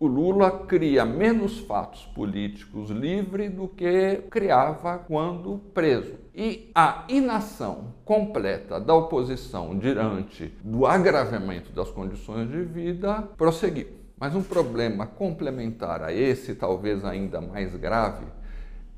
o 0.01 0.07
Lula 0.07 0.51
cria 0.67 1.05
menos 1.05 1.59
fatos 1.59 2.07
políticos 2.07 2.89
livre 2.89 3.51
do 3.51 3.69
que 3.69 4.23
criava 4.31 4.97
quando 4.97 5.59
preso. 5.75 6.15
E 6.35 6.71
a 6.75 7.05
inação 7.07 7.93
completa 8.03 8.81
da 8.81 8.95
oposição 8.95 9.79
diante 9.79 10.55
do 10.65 10.87
agravamento 10.87 11.71
das 11.73 11.91
condições 11.91 12.51
de 12.51 12.63
vida 12.63 13.29
prosseguiu. 13.37 13.89
Mas 14.19 14.35
um 14.35 14.43
problema 14.43 15.07
complementar 15.07 16.03
a 16.03 16.11
esse, 16.11 16.55
talvez 16.55 17.05
ainda 17.05 17.43
mais 17.43 17.77
grave, 17.77 18.25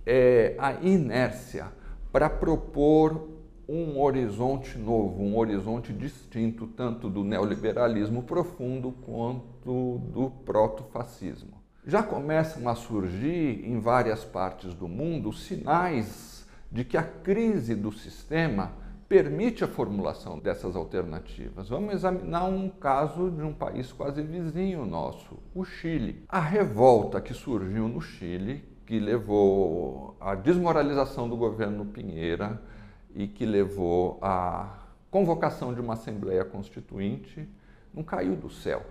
é 0.07 0.55
a 0.57 0.75
inércia 0.75 1.67
para 2.13 2.31
propor 2.31 3.29
um 3.73 3.99
horizonte 3.99 4.77
novo, 4.77 5.23
um 5.23 5.39
horizonte 5.39 5.95
distinto 5.95 6.67
tanto 6.67 7.09
do 7.09 7.25
neoliberalismo 7.25 8.23
profundo 8.23 8.93
quanto 8.93 9.99
do 10.13 10.31
proto-fascismo. 10.45 11.55
Já 11.87 12.03
começam 12.03 12.69
a 12.69 12.75
surgir 12.75 13.65
em 13.65 13.81
várias 13.81 14.25
partes 14.25 14.75
do 14.75 14.87
mundo 14.87 15.33
sinais 15.33 16.47
de 16.71 16.85
que 16.85 16.99
a 16.99 17.03
crise 17.03 17.75
do 17.75 17.91
sistema 17.91 18.73
permite 19.09 19.65
a 19.65 19.69
formulação 19.69 20.39
dessas 20.39 20.77
alternativas. 20.77 21.71
Vamos 21.71 21.95
examinar 21.95 22.45
um 22.45 22.69
caso 22.69 23.31
de 23.31 23.43
um 23.43 23.55
país 23.55 23.91
quase 23.91 24.23
vizinho 24.23 24.85
nosso, 24.85 25.39
o 25.55 25.65
Chile. 25.65 26.27
A 26.29 26.41
revolta 26.41 27.23
que 27.23 27.33
surgiu 27.33 27.89
no 27.89 28.03
Chile, 28.03 28.65
que 28.85 28.99
levou 28.99 30.15
à 30.21 30.35
desmoralização 30.35 31.27
do 31.27 31.39
governo 31.39 31.87
Pinheira, 31.87 32.61
e 33.15 33.27
que 33.27 33.45
levou 33.45 34.19
à 34.23 34.79
convocação 35.11 35.75
de 35.75 35.81
uma 35.81 35.95
Assembleia 35.95 36.45
Constituinte 36.45 37.49
não 37.93 38.03
caiu 38.03 38.35
do 38.35 38.49
céu. 38.49 38.83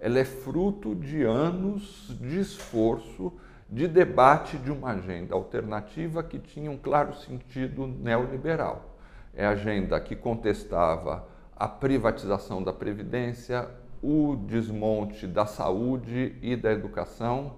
Ela 0.00 0.18
é 0.18 0.24
fruto 0.24 0.94
de 0.94 1.22
anos 1.22 2.16
de 2.20 2.40
esforço, 2.40 3.32
de 3.68 3.86
debate 3.86 4.56
de 4.56 4.70
uma 4.70 4.92
agenda 4.92 5.34
alternativa 5.34 6.22
que 6.22 6.38
tinha 6.38 6.70
um 6.70 6.78
claro 6.78 7.14
sentido 7.14 7.86
neoliberal. 7.86 8.96
É 9.34 9.46
a 9.46 9.50
agenda 9.50 10.00
que 10.00 10.16
contestava 10.16 11.26
a 11.54 11.68
privatização 11.68 12.62
da 12.62 12.72
Previdência, 12.72 13.68
o 14.02 14.36
desmonte 14.36 15.26
da 15.26 15.44
saúde 15.44 16.36
e 16.40 16.56
da 16.56 16.72
educação, 16.72 17.56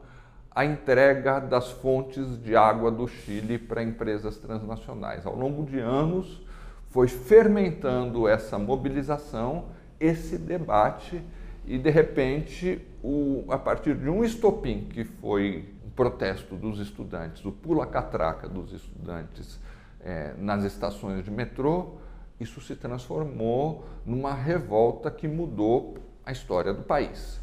a 0.60 0.64
entrega 0.66 1.40
das 1.40 1.70
fontes 1.70 2.38
de 2.42 2.54
água 2.54 2.90
do 2.90 3.08
Chile 3.08 3.56
para 3.56 3.82
empresas 3.82 4.36
transnacionais. 4.36 5.24
Ao 5.24 5.34
longo 5.34 5.64
de 5.64 5.78
anos, 5.78 6.42
foi 6.90 7.08
fermentando 7.08 8.28
essa 8.28 8.58
mobilização, 8.58 9.68
esse 9.98 10.36
debate, 10.36 11.22
e 11.64 11.78
de 11.78 11.88
repente, 11.88 12.86
o, 13.02 13.46
a 13.48 13.56
partir 13.56 13.94
de 13.94 14.10
um 14.10 14.22
estopim, 14.22 14.86
que 14.90 15.02
foi 15.02 15.72
um 15.82 15.88
protesto 15.88 16.54
dos 16.56 16.78
estudantes, 16.78 17.42
o 17.46 17.52
pula-catraca 17.52 18.46
dos 18.46 18.70
estudantes 18.74 19.58
é, 20.04 20.34
nas 20.36 20.62
estações 20.62 21.24
de 21.24 21.30
metrô, 21.30 21.94
isso 22.38 22.60
se 22.60 22.76
transformou 22.76 23.86
numa 24.04 24.34
revolta 24.34 25.10
que 25.10 25.26
mudou 25.26 25.96
a 26.22 26.30
história 26.30 26.74
do 26.74 26.82
país. 26.82 27.39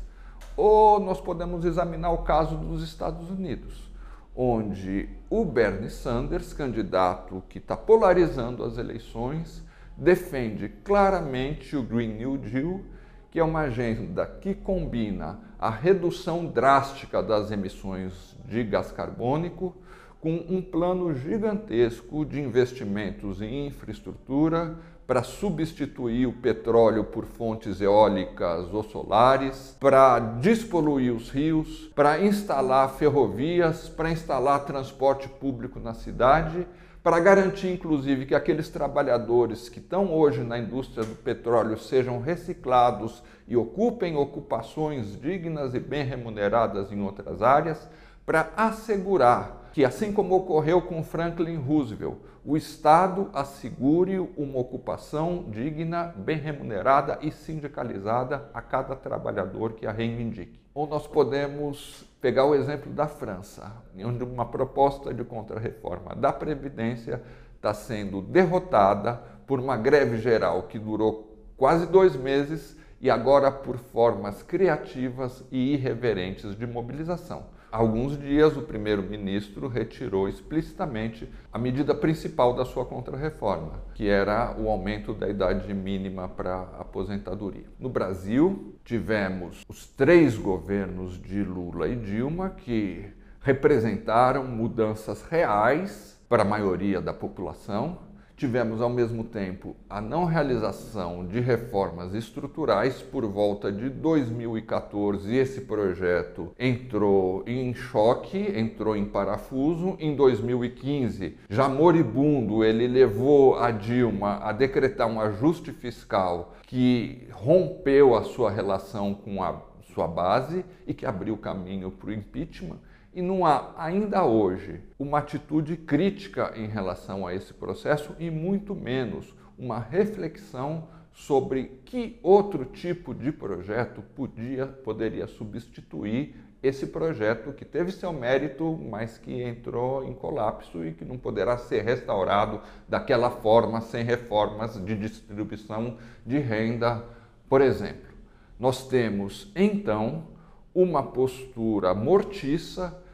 Ou 0.58 1.00
nós 1.00 1.22
podemos 1.22 1.64
examinar 1.64 2.10
o 2.10 2.24
caso 2.24 2.58
dos 2.58 2.82
Estados 2.82 3.30
Unidos, 3.30 3.92
onde 4.36 5.08
o 5.30 5.46
Bernie 5.46 5.92
Sanders, 5.92 6.52
candidato 6.52 7.44
que 7.48 7.60
está 7.60 7.78
polarizando 7.78 8.64
as 8.64 8.80
eleições, 8.80 9.64
defende 9.96 10.68
claramente 10.84 11.76
o 11.76 11.84
Green 11.84 12.16
New 12.16 12.40
Deal, 12.40 12.82
que 13.30 13.40
é 13.40 13.44
uma 13.44 13.62
agenda 13.62 14.26
que 14.26 14.56
combina 14.56 15.40
a 15.60 15.70
redução 15.70 16.48
drástica 16.48 17.22
das 17.22 17.52
emissões 17.52 18.36
de 18.46 18.64
gás 18.64 18.92
carbônico 18.92 19.76
com 20.20 20.44
um 20.50 20.60
plano 20.60 21.14
gigantesco 21.14 22.26
de 22.26 22.42
investimentos 22.42 23.44
em 23.44 23.68
infraestrutura, 23.68 24.76
para 25.08 25.24
substituir 25.24 26.28
o 26.28 26.34
petróleo 26.34 27.06
por 27.06 27.24
fontes 27.24 27.80
eólicas 27.80 28.74
ou 28.74 28.84
solares, 28.84 29.76
para 29.80 30.20
despoluir 30.20 31.14
os 31.14 31.30
rios, 31.30 31.90
para 31.96 32.20
instalar 32.20 32.90
ferrovias, 32.90 33.88
para 33.88 34.12
instalar 34.12 34.66
transporte 34.66 35.30
público 35.30 35.80
na 35.80 35.94
cidade, 35.94 36.68
para 37.02 37.22
garantir 37.22 37.72
inclusive 37.72 38.26
que 38.26 38.36
aqueles 38.36 38.68
trabalhadores 38.68 39.70
que 39.70 39.80
estão 39.80 40.14
hoje 40.14 40.44
na 40.44 40.60
indústria 40.60 41.06
do 41.06 41.16
petróleo 41.16 41.78
sejam 41.78 42.20
reciclados 42.20 43.24
e 43.48 43.56
ocupem 43.56 44.18
ocupações 44.18 45.18
dignas 45.18 45.74
e 45.74 45.80
bem 45.80 46.04
remuneradas 46.04 46.92
em 46.92 47.02
outras 47.02 47.42
áreas, 47.42 47.88
para 48.26 48.52
assegurar 48.58 49.70
que, 49.72 49.86
assim 49.86 50.12
como 50.12 50.36
ocorreu 50.36 50.82
com 50.82 51.02
Franklin 51.02 51.56
Roosevelt, 51.56 52.18
o 52.48 52.56
Estado 52.56 53.30
assegure 53.34 54.20
uma 54.38 54.58
ocupação 54.58 55.48
digna, 55.50 56.16
bem 56.16 56.38
remunerada 56.38 57.20
e 57.22 57.30
sindicalizada 57.30 58.50
a 58.54 58.62
cada 58.62 58.96
trabalhador 58.96 59.74
que 59.74 59.86
a 59.86 59.92
reivindique. 59.92 60.58
Ou 60.74 60.88
nós 60.88 61.06
podemos 61.06 62.06
pegar 62.22 62.46
o 62.46 62.56
exemplo 62.56 62.90
da 62.94 63.06
França, 63.06 63.70
onde 63.98 64.24
uma 64.24 64.46
proposta 64.46 65.14
de 65.14 65.26
contrarreforma 65.26 66.16
da 66.16 66.32
Previdência 66.32 67.22
está 67.54 67.74
sendo 67.74 68.22
derrotada 68.22 69.22
por 69.46 69.60
uma 69.60 69.76
greve 69.76 70.18
geral 70.18 70.64
que 70.64 70.80
durou 70.80 71.38
quase 71.58 71.86
dois 71.86 72.16
meses 72.16 72.78
e 73.00 73.10
agora 73.10 73.52
por 73.52 73.78
formas 73.78 74.42
criativas 74.42 75.44
e 75.52 75.74
irreverentes 75.74 76.58
de 76.58 76.66
mobilização 76.66 77.58
alguns 77.78 78.18
dias, 78.18 78.58
o 78.58 78.62
primeiro-ministro 78.62 79.68
retirou 79.68 80.28
explicitamente 80.28 81.30
a 81.52 81.60
medida 81.60 81.94
principal 81.94 82.54
da 82.54 82.66
sua 82.66 82.86
contrarreforma, 82.86 83.84
que 83.94 84.08
era 84.08 84.56
o 84.58 84.70
aumento 84.70 85.14
da 85.14 85.30
idade 85.30 85.72
mínima 85.74 86.28
para 86.28 86.62
aposentadoria. 86.80 87.66
No 87.80 87.90
Brasil, 87.90 88.76
tivemos 88.84 89.64
os 89.68 89.88
três 89.88 90.38
governos 90.38 91.22
de 91.22 91.44
Lula 91.44 91.88
e 91.88 91.96
Dilma 91.96 92.50
que 92.50 93.06
representaram 93.42 94.46
mudanças 94.46 95.22
reais 95.24 96.20
para 96.28 96.42
a 96.42 96.46
maioria 96.46 97.00
da 97.00 97.14
população 97.14 98.07
tivemos 98.38 98.82
ao 98.82 98.90
mesmo 98.90 99.24
tempo 99.24 99.76
a 99.90 100.00
não 100.00 100.24
realização 100.24 101.26
de 101.26 101.40
reformas 101.40 102.14
estruturais 102.14 103.02
por 103.02 103.26
volta 103.26 103.72
de 103.72 103.90
2014 103.90 105.36
esse 105.36 105.62
projeto 105.62 106.52
entrou 106.60 107.44
em 107.48 107.74
choque, 107.74 108.38
entrou 108.56 108.96
em 108.96 109.06
parafuso. 109.06 109.98
Em 110.00 110.16
2015, 110.16 111.36
já 111.50 111.68
moribundo, 111.68 112.64
ele 112.64 112.88
levou 112.88 113.58
a 113.58 113.72
Dilma 113.72 114.38
a 114.44 114.52
decretar 114.52 115.08
um 115.08 115.20
ajuste 115.20 115.72
fiscal 115.72 116.54
que 116.68 117.28
rompeu 117.32 118.16
a 118.16 118.24
sua 118.24 118.52
relação 118.52 119.16
com 119.16 119.42
a 119.42 119.60
sua 119.94 120.08
base 120.08 120.64
e 120.86 120.94
que 120.94 121.08
abriu 121.08 121.36
caminho 121.38 121.90
para 121.90 122.10
o 122.10 122.14
impeachment. 122.14 122.78
E 123.18 123.22
não 123.24 123.44
há 123.44 123.74
ainda 123.80 124.24
hoje 124.24 124.80
uma 125.00 125.18
atitude 125.18 125.76
crítica 125.76 126.54
em 126.56 126.68
relação 126.68 127.26
a 127.26 127.34
esse 127.34 127.52
processo 127.52 128.16
e 128.20 128.30
muito 128.30 128.76
menos 128.76 129.34
uma 129.58 129.80
reflexão 129.80 130.88
sobre 131.12 131.82
que 131.84 132.20
outro 132.22 132.64
tipo 132.64 133.16
de 133.16 133.32
projeto 133.32 134.04
podia 134.16 134.68
poderia 134.68 135.26
substituir 135.26 136.36
esse 136.62 136.86
projeto 136.86 137.54
que 137.54 137.66
teve 137.66 137.92
seu 137.92 138.14
mérito, 138.14 138.80
mas 138.88 139.18
que 139.18 139.42
entrou 139.42 140.04
em 140.04 140.14
colapso 140.14 140.86
e 140.86 140.94
que 140.94 141.04
não 141.04 141.18
poderá 141.18 141.58
ser 141.58 141.84
restaurado 141.84 142.62
daquela 142.88 143.32
forma, 143.32 143.82
sem 143.82 144.04
reformas 144.04 144.76
de 144.86 144.96
distribuição 144.96 145.98
de 146.24 146.38
renda, 146.38 147.04
por 147.50 147.62
exemplo. 147.62 148.12
Nós 148.60 148.88
temos, 148.88 149.52
então, 149.56 150.28
uma 150.72 151.02
postura 151.02 151.96
mortiça 151.96 153.07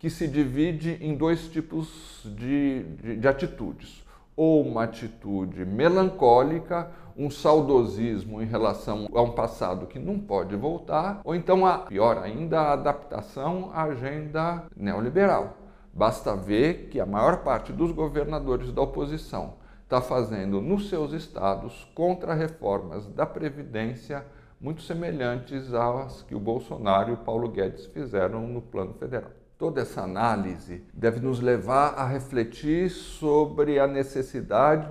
que 0.00 0.08
se 0.08 0.26
divide 0.26 0.96
em 1.02 1.14
dois 1.14 1.46
tipos 1.48 2.22
de, 2.24 2.84
de, 2.84 3.16
de 3.16 3.28
atitudes. 3.28 4.02
Ou 4.34 4.62
uma 4.66 4.84
atitude 4.84 5.62
melancólica, 5.66 6.90
um 7.14 7.30
saudosismo 7.30 8.40
em 8.40 8.46
relação 8.46 9.06
a 9.12 9.20
um 9.20 9.32
passado 9.32 9.86
que 9.86 9.98
não 9.98 10.18
pode 10.18 10.56
voltar, 10.56 11.20
ou 11.22 11.34
então, 11.34 11.66
a, 11.66 11.80
pior 11.80 12.16
ainda, 12.16 12.60
a 12.60 12.72
adaptação 12.72 13.70
à 13.74 13.82
agenda 13.82 14.64
neoliberal. 14.74 15.58
Basta 15.92 16.34
ver 16.34 16.88
que 16.90 16.98
a 16.98 17.04
maior 17.04 17.42
parte 17.42 17.70
dos 17.70 17.92
governadores 17.92 18.72
da 18.72 18.80
oposição 18.80 19.56
está 19.82 20.00
fazendo 20.00 20.62
nos 20.62 20.88
seus 20.88 21.12
estados 21.12 21.86
contra-reformas 21.94 23.06
da 23.06 23.26
Previdência 23.26 24.24
muito 24.58 24.80
semelhantes 24.80 25.74
às 25.74 26.22
que 26.22 26.34
o 26.34 26.40
Bolsonaro 26.40 27.10
e 27.10 27.14
o 27.14 27.18
Paulo 27.18 27.50
Guedes 27.50 27.84
fizeram 27.86 28.46
no 28.46 28.62
plano 28.62 28.94
federal. 28.94 29.39
Toda 29.60 29.82
essa 29.82 30.00
análise 30.00 30.82
deve 30.90 31.20
nos 31.20 31.38
levar 31.38 31.88
a 31.88 32.06
refletir 32.06 32.88
sobre 32.88 33.78
a 33.78 33.86
necessidade 33.86 34.88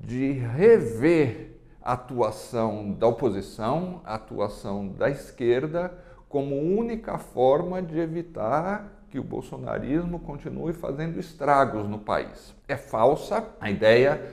de, 0.00 0.30
rever 0.30 1.58
a 1.82 1.94
atuação 1.94 2.92
da 2.92 3.08
oposição, 3.08 4.00
a 4.04 4.14
atuação 4.14 4.86
da 4.86 5.10
esquerda, 5.10 5.92
como 6.28 6.54
única 6.54 7.18
forma 7.18 7.82
de 7.82 7.98
evitar 7.98 9.06
que 9.10 9.18
o 9.18 9.24
bolsonarismo 9.24 10.20
continue 10.20 10.72
fazendo 10.72 11.18
estragos 11.18 11.88
no 11.88 11.98
país. 11.98 12.54
É 12.68 12.76
falsa 12.76 13.44
a 13.60 13.68
ideia 13.68 14.24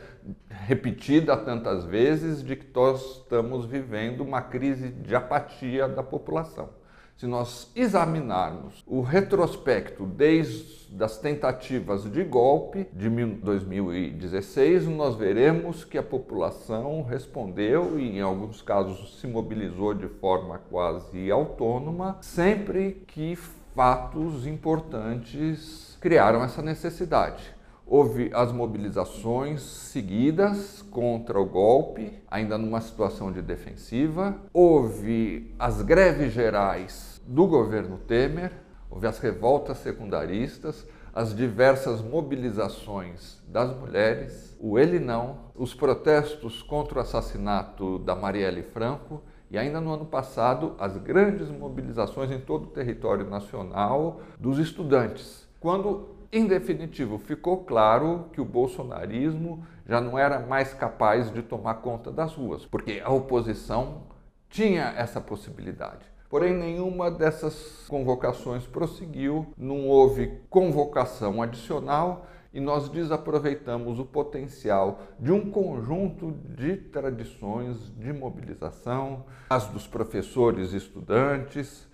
repetida 0.50 1.36
tantas 1.36 1.84
vezes 1.84 2.44
de 2.44 2.56
que 2.56 2.68
nós 2.76 3.22
estamos 3.22 3.66
vivendo 3.66 4.22
uma 4.22 4.44
crise 4.44 4.90
de 4.90 5.16
apatia 5.16 5.88
da 5.88 6.04
população. 6.04 6.83
Se 7.24 7.28
nós 7.28 7.72
examinarmos 7.74 8.84
o 8.86 9.00
retrospecto 9.00 10.06
desde 10.06 11.02
as 11.02 11.18
tentativas 11.18 12.04
de 12.12 12.22
golpe 12.22 12.86
de 12.92 13.10
2016, 13.10 14.88
nós 14.88 15.16
veremos 15.16 15.86
que 15.86 15.98
a 15.98 16.04
população 16.04 17.02
respondeu 17.02 17.98
e, 17.98 18.18
em 18.18 18.20
alguns 18.20 18.62
casos, 18.62 19.22
se 19.22 19.26
mobilizou 19.26 19.94
de 19.94 20.10
forma 20.10 20.60
quase 20.70 21.32
autônoma, 21.32 22.18
sempre 22.20 23.06
que 23.08 23.38
fatos 23.74 24.46
importantes 24.46 25.98
criaram 26.02 26.44
essa 26.44 26.62
necessidade. 26.62 27.53
Houve 27.86 28.32
as 28.34 28.52
mobilizações 28.52 29.62
seguidas 29.62 30.82
contra 30.90 31.40
o 31.40 31.46
golpe, 31.46 32.22
ainda 32.30 32.58
numa 32.58 32.82
situação 32.82 33.32
de 33.32 33.42
defensiva. 33.42 34.36
Houve 34.54 35.54
as 35.60 35.82
greves 35.82 36.34
gerais 36.34 37.22
do 37.28 37.46
governo 37.46 37.98
Temer, 37.98 38.52
houve 38.90 39.06
as 39.06 39.20
revoltas 39.20 39.78
secundaristas, 39.80 40.88
as 41.14 41.36
diversas 41.36 42.02
mobilizações 42.02 43.38
das 43.48 43.76
mulheres, 43.78 44.58
o 44.60 44.80
Ele 44.80 44.98
Não, 44.98 45.38
os 45.56 45.76
protestos 45.76 46.64
contra 46.64 46.98
o 46.98 47.02
assassinato 47.02 48.00
da 48.00 48.16
Marielle 48.16 48.64
Franco 48.64 49.22
e 49.52 49.58
ainda 49.58 49.80
no 49.80 49.94
ano 49.94 50.06
passado 50.06 50.74
as 50.80 50.98
grandes 50.98 51.52
mobilizações 51.52 52.32
em 52.32 52.40
todo 52.40 52.64
o 52.64 52.72
território 52.72 53.30
nacional 53.30 54.22
dos 54.40 54.58
estudantes. 54.58 55.48
Quando 55.60 56.13
em 56.34 56.48
definitivo, 56.48 57.20
ficou 57.20 57.64
claro 57.64 58.26
que 58.34 58.42
o 58.42 58.46
bolsonarismo 58.46 59.64
já 59.88 60.02
não 60.02 60.18
era 60.18 60.40
mais 60.40 60.74
capaz 60.74 61.32
de 61.32 61.44
tomar 61.44 61.76
conta 61.76 62.12
das 62.12 62.34
ruas, 62.34 62.66
porque 62.66 63.02
a 63.04 63.12
oposição 63.12 64.04
tinha 64.50 64.94
essa 64.98 65.22
possibilidade. 65.22 66.06
Porém, 66.30 66.52
nenhuma 66.52 67.12
dessas 67.12 67.86
convocações 67.88 68.66
prosseguiu, 68.66 69.46
não 69.56 69.88
houve 69.88 70.40
convocação 70.50 71.40
adicional 71.44 72.26
e 72.52 72.60
nós 72.60 72.90
desaproveitamos 72.90 74.00
o 74.00 74.06
potencial 74.06 75.02
de 75.20 75.32
um 75.32 75.52
conjunto 75.52 76.32
de 76.56 76.78
tradições 76.78 77.92
de 77.96 78.12
mobilização, 78.12 79.26
as 79.50 79.68
dos 79.68 79.86
professores 79.86 80.74
e 80.74 80.78
estudantes, 80.78 81.88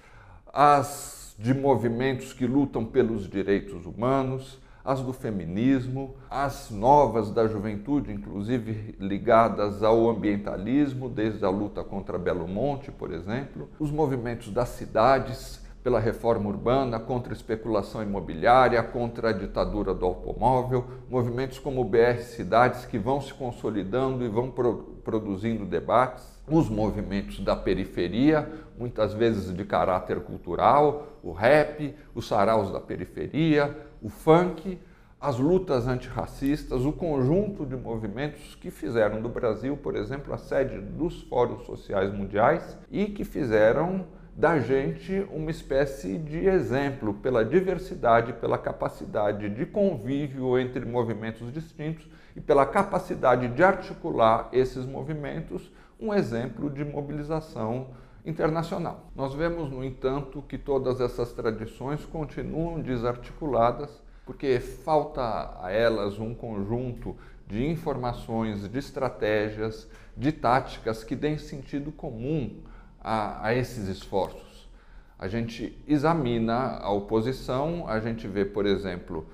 as 0.53 1.28
de 1.39 1.53
movimentos 1.53 2.33
que 2.33 2.45
lutam 2.45 2.83
pelos 2.83 3.29
direitos 3.29 3.85
humanos, 3.85 4.59
as 4.83 4.99
do 4.99 5.13
feminismo, 5.13 6.15
as 6.29 6.69
novas 6.69 7.31
da 7.31 7.47
juventude, 7.47 8.11
inclusive 8.11 8.95
ligadas 8.99 9.81
ao 9.81 10.09
ambientalismo, 10.09 11.07
desde 11.07 11.45
a 11.45 11.49
luta 11.49 11.81
contra 11.81 12.17
Belo 12.17 12.45
Monte, 12.45 12.91
por 12.91 13.13
exemplo, 13.13 13.69
os 13.79 13.89
movimentos 13.89 14.51
das 14.51 14.69
cidades 14.69 15.65
pela 15.81 15.99
reforma 15.99 16.49
urbana, 16.49 16.99
contra 16.99 17.31
a 17.31 17.35
especulação 17.35 18.03
imobiliária, 18.03 18.83
contra 18.83 19.29
a 19.29 19.33
ditadura 19.33 19.93
do 19.93 20.05
automóvel, 20.05 20.85
movimentos 21.09 21.57
como 21.57 21.79
o 21.79 21.85
BR 21.85 22.19
Cidades 22.21 22.85
que 22.85 22.97
vão 22.97 23.21
se 23.21 23.33
consolidando 23.33 24.25
e 24.25 24.27
vão 24.27 24.51
pro 24.51 24.99
produzindo 25.05 25.65
debates 25.65 26.38
os 26.49 26.69
movimentos 26.69 27.39
da 27.39 27.55
periferia, 27.55 28.49
muitas 28.77 29.13
vezes 29.13 29.55
de 29.55 29.65
caráter 29.65 30.19
cultural, 30.21 31.19
o 31.23 31.31
rap, 31.31 31.95
os 32.15 32.27
saraus 32.27 32.71
da 32.71 32.79
periferia, 32.79 33.77
o 34.01 34.09
funk, 34.09 34.79
as 35.19 35.37
lutas 35.37 35.85
antirracistas, 35.85 36.85
o 36.85 36.93
conjunto 36.93 37.65
de 37.65 37.75
movimentos 37.75 38.55
que 38.55 38.71
fizeram 38.71 39.21
do 39.21 39.27
Brasil, 39.27 39.75
por 39.75 39.95
exemplo, 39.95 40.33
a 40.33 40.37
sede 40.37 40.79
dos 40.79 41.23
Fóruns 41.23 41.65
Sociais 41.65 42.13
Mundiais 42.13 42.77
e 42.89 43.07
que 43.07 43.25
fizeram 43.25 44.05
da 44.33 44.57
gente 44.57 45.27
uma 45.33 45.51
espécie 45.51 46.17
de 46.17 46.47
exemplo 46.47 47.13
pela 47.15 47.43
diversidade, 47.43 48.31
pela 48.31 48.57
capacidade 48.57 49.49
de 49.49 49.65
convívio 49.65 50.57
entre 50.57 50.85
movimentos 50.85 51.51
distintos 51.51 52.07
e 52.33 52.39
pela 52.39 52.65
capacidade 52.65 53.49
de 53.49 53.61
articular 53.61 54.47
esses 54.53 54.85
movimentos 54.85 55.69
um 55.99 56.13
exemplo 56.13 56.69
de 56.69 56.85
mobilização 56.85 57.87
internacional. 58.25 59.11
Nós 59.15 59.33
vemos, 59.33 59.69
no 59.69 59.83
entanto, 59.83 60.41
que 60.41 60.57
todas 60.57 61.01
essas 61.01 61.33
tradições 61.33 62.05
continuam 62.05 62.79
desarticuladas 62.79 64.01
porque 64.25 64.59
falta 64.59 65.57
a 65.59 65.71
elas 65.71 66.19
um 66.19 66.35
conjunto 66.35 67.17
de 67.47 67.65
informações, 67.65 68.69
de 68.69 68.77
estratégias, 68.77 69.89
de 70.15 70.31
táticas 70.31 71.03
que 71.03 71.15
deem 71.15 71.39
sentido 71.39 71.91
comum 71.91 72.61
a, 73.01 73.47
a 73.47 73.55
esses 73.55 73.87
esforços. 73.87 74.69
A 75.17 75.27
gente 75.27 75.75
examina 75.87 76.77
a 76.77 76.91
oposição, 76.91 77.87
a 77.87 77.99
gente 77.99 78.27
vê, 78.27 78.45
por 78.45 78.67
exemplo, 78.67 79.25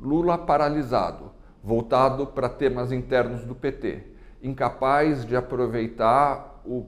Lula 0.00 0.38
paralisado, 0.38 1.32
voltado 1.62 2.26
para 2.28 2.48
temas 2.48 2.92
internos 2.92 3.44
do 3.44 3.56
PT 3.56 4.11
incapaz 4.42 5.24
de 5.24 5.36
aproveitar 5.36 6.60
o 6.64 6.86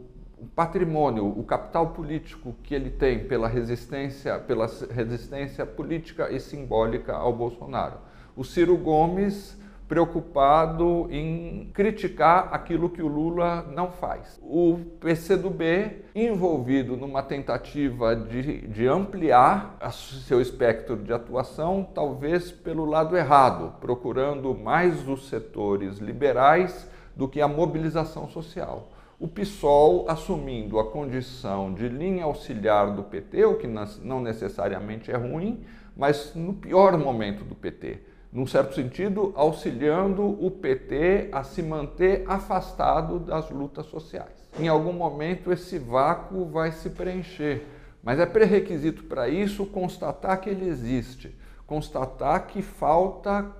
patrimônio, 0.54 1.26
o 1.26 1.42
capital 1.44 1.88
político 1.88 2.54
que 2.62 2.74
ele 2.74 2.90
tem 2.90 3.26
pela 3.26 3.48
resistência, 3.48 4.38
pela 4.38 4.68
resistência 4.90 5.64
política 5.64 6.30
e 6.30 6.40
simbólica 6.40 7.14
ao 7.14 7.32
Bolsonaro. 7.32 7.98
O 8.36 8.44
Ciro 8.44 8.76
Gomes 8.76 9.56
preocupado 9.88 11.08
em 11.10 11.70
criticar 11.74 12.48
aquilo 12.52 12.88
que 12.88 13.02
o 13.02 13.06
Lula 13.06 13.62
não 13.74 13.90
faz. 13.90 14.40
O 14.42 14.80
PCdoB 14.98 16.04
envolvido 16.14 16.96
numa 16.96 17.22
tentativa 17.22 18.16
de, 18.16 18.66
de 18.66 18.86
ampliar 18.86 19.76
seu 19.92 20.40
espectro 20.40 20.96
de 20.96 21.12
atuação, 21.12 21.86
talvez 21.94 22.50
pelo 22.50 22.86
lado 22.86 23.16
errado, 23.16 23.74
procurando 23.80 24.54
mais 24.54 25.06
os 25.06 25.28
setores 25.28 25.98
liberais 25.98 26.88
do 27.16 27.28
que 27.28 27.40
a 27.40 27.48
mobilização 27.48 28.28
social. 28.28 28.88
O 29.18 29.28
PSOL 29.28 30.06
assumindo 30.08 30.78
a 30.78 30.90
condição 30.90 31.72
de 31.72 31.88
linha 31.88 32.24
auxiliar 32.24 32.94
do 32.94 33.04
PT, 33.04 33.44
o 33.44 33.56
que 33.56 33.68
não 34.02 34.20
necessariamente 34.20 35.10
é 35.10 35.16
ruim, 35.16 35.64
mas 35.96 36.34
no 36.34 36.52
pior 36.52 36.98
momento 36.98 37.44
do 37.44 37.54
PT, 37.54 38.00
num 38.32 38.46
certo 38.46 38.74
sentido, 38.74 39.32
auxiliando 39.36 40.22
o 40.44 40.50
PT 40.50 41.28
a 41.30 41.44
se 41.44 41.62
manter 41.62 42.24
afastado 42.26 43.20
das 43.20 43.48
lutas 43.48 43.86
sociais. 43.86 44.48
Em 44.58 44.66
algum 44.66 44.92
momento 44.92 45.52
esse 45.52 45.78
vácuo 45.78 46.44
vai 46.46 46.72
se 46.72 46.90
preencher, 46.90 47.64
mas 48.02 48.18
é 48.18 48.26
pré-requisito 48.26 49.04
para 49.04 49.28
isso 49.28 49.64
constatar 49.64 50.40
que 50.40 50.50
ele 50.50 50.68
existe, 50.68 51.34
constatar 51.66 52.48
que 52.48 52.60
falta, 52.60 53.50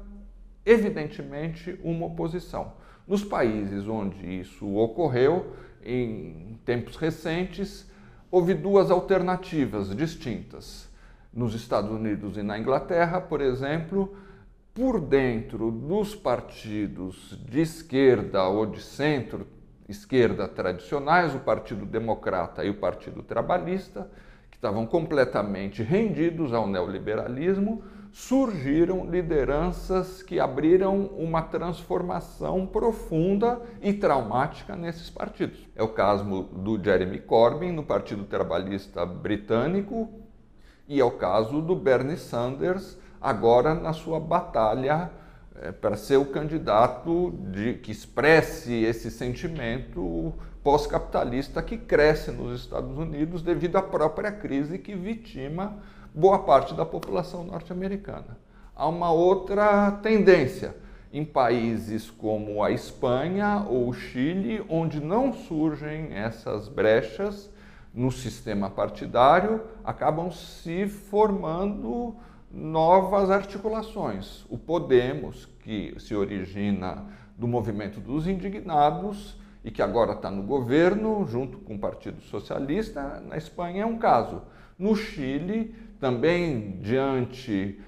evidentemente, 0.67 1.79
uma 1.83 2.07
oposição. 2.07 2.73
Nos 3.07 3.23
países 3.23 3.87
onde 3.87 4.41
isso 4.41 4.75
ocorreu, 4.77 5.55
em 5.85 6.59
tempos 6.65 6.97
recentes, 6.97 7.87
houve 8.31 8.55
duas 8.55 8.91
alternativas 8.91 9.95
distintas. 9.95 10.89
Nos 11.33 11.55
Estados 11.55 11.91
Unidos 11.91 12.37
e 12.37 12.43
na 12.43 12.59
Inglaterra, 12.59 13.21
por 13.21 13.41
exemplo, 13.41 14.17
por 14.73 15.01
dentro 15.01 15.71
dos 15.71 16.15
partidos 16.15 17.39
de 17.49 17.61
esquerda 17.61 18.45
ou 18.45 18.67
de 18.67 18.81
centro 18.81 19.47
esquerda 19.89 20.49
tradicionais, 20.49 21.35
o 21.35 21.41
Partido 21.41 21.85
Democrata 21.85 22.65
e 22.65 22.71
o 22.71 22.75
Partido 22.75 23.23
Trabalhista, 23.23 24.11
que 24.51 24.57
estavam 24.57 24.87
completamente 24.87 25.83
rendidos 25.83 26.53
ao 26.53 26.67
neoliberalismo, 26.67 27.85
surgiram 28.15 29.11
lideranças 29.11 30.23
que 30.23 30.39
abriram 30.39 31.07
uma 31.19 31.43
transformação 31.43 32.65
profunda 32.65 33.61
e 33.83 33.93
traumática 33.93 34.77
nesses 34.77 35.11
partidos. 35.11 35.59
É 35.75 35.83
o 35.83 35.89
caso 35.89 36.45
do 36.45 36.83
Jeremy 36.83 37.19
Corbyn 37.19 37.73
no 37.73 37.83
Partido 37.83 38.23
Trabalhista 38.23 39.05
Britânico 39.05 40.09
e 40.87 41.01
é 41.01 41.05
o 41.05 41.11
caso 41.11 41.61
do 41.61 41.75
Bernie 41.75 42.17
Sanders 42.17 42.97
agora 43.21 43.75
na 43.75 43.93
sua 43.93 44.21
batalha 44.21 45.11
é, 45.57 45.73
para 45.73 45.97
ser 45.97 46.17
o 46.17 46.27
candidato 46.27 47.33
de, 47.51 47.75
que 47.75 47.91
expresse 47.91 48.73
esse 48.85 49.11
sentimento 49.11 50.33
pós-capitalista 50.63 51.61
que 51.61 51.77
cresce 51.77 52.31
nos 52.31 52.61
Estados 52.61 52.97
Unidos 52.97 53.43
devido 53.43 53.75
à 53.75 53.83
própria 53.83 54.31
crise 54.31 54.79
que 54.79 54.95
vitima 54.95 55.83
boa 56.15 56.39
parte 56.39 56.73
da 56.75 56.87
população 56.87 57.43
norte-americana. 57.43 58.39
Há 58.77 58.87
uma 58.87 59.11
outra 59.11 59.91
tendência 59.91 60.77
em 61.13 61.25
países 61.25 62.09
como 62.09 62.63
a 62.63 62.71
Espanha 62.71 63.67
ou 63.69 63.89
o 63.89 63.93
Chile, 63.93 64.65
onde 64.69 65.01
não 65.01 65.33
surgem 65.33 66.13
essas 66.13 66.69
brechas 66.69 67.51
no 67.93 68.13
sistema 68.13 68.71
partidário, 68.71 69.63
acabam 69.85 70.31
se 70.31 70.87
formando 70.87 72.15
novas 72.51 73.31
articulações. 73.31 74.45
O 74.49 74.57
Podemos, 74.57 75.47
que 75.61 75.95
se 75.99 76.15
origina 76.15 77.05
do 77.37 77.49
movimento 77.49 77.99
dos 78.01 78.29
indignados 78.29 79.37
e 79.65 79.71
que 79.71 79.83
agora 79.83 80.13
está 80.13 80.31
no 80.31 80.43
governo, 80.43 81.27
junto 81.27 81.59
com 81.59 81.75
o 81.75 81.79
Partido 81.79 82.21
Socialista, 82.23 83.21
na 83.27 83.37
Espanha 83.37 83.83
é 83.83 83.87
um 83.87 83.99
caso. 83.99 84.43
No 84.79 84.97
Chile, 84.97 85.75
também 86.05 86.73
diante 86.83 87.81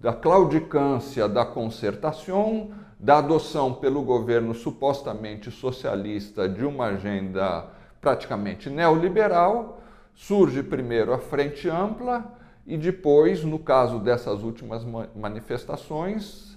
da 0.00 0.12
claudicância 0.12 1.28
da 1.28 1.44
concertação, 1.44 2.70
da 2.96 3.18
adoção 3.18 3.74
pelo 3.74 4.02
governo 4.02 4.54
supostamente 4.54 5.50
socialista 5.50 6.48
de 6.48 6.64
uma 6.64 6.84
agenda 6.84 7.68
praticamente 8.00 8.70
neoliberal, 8.70 9.82
surge 10.14 10.62
primeiro 10.62 11.12
a 11.12 11.18
Frente 11.18 11.68
Ampla 11.68 12.24
e 12.64 12.76
depois, 12.76 13.42
no 13.42 13.58
caso 13.58 13.98
dessas 13.98 14.44
últimas 14.44 14.86
manifestações, 15.16 16.56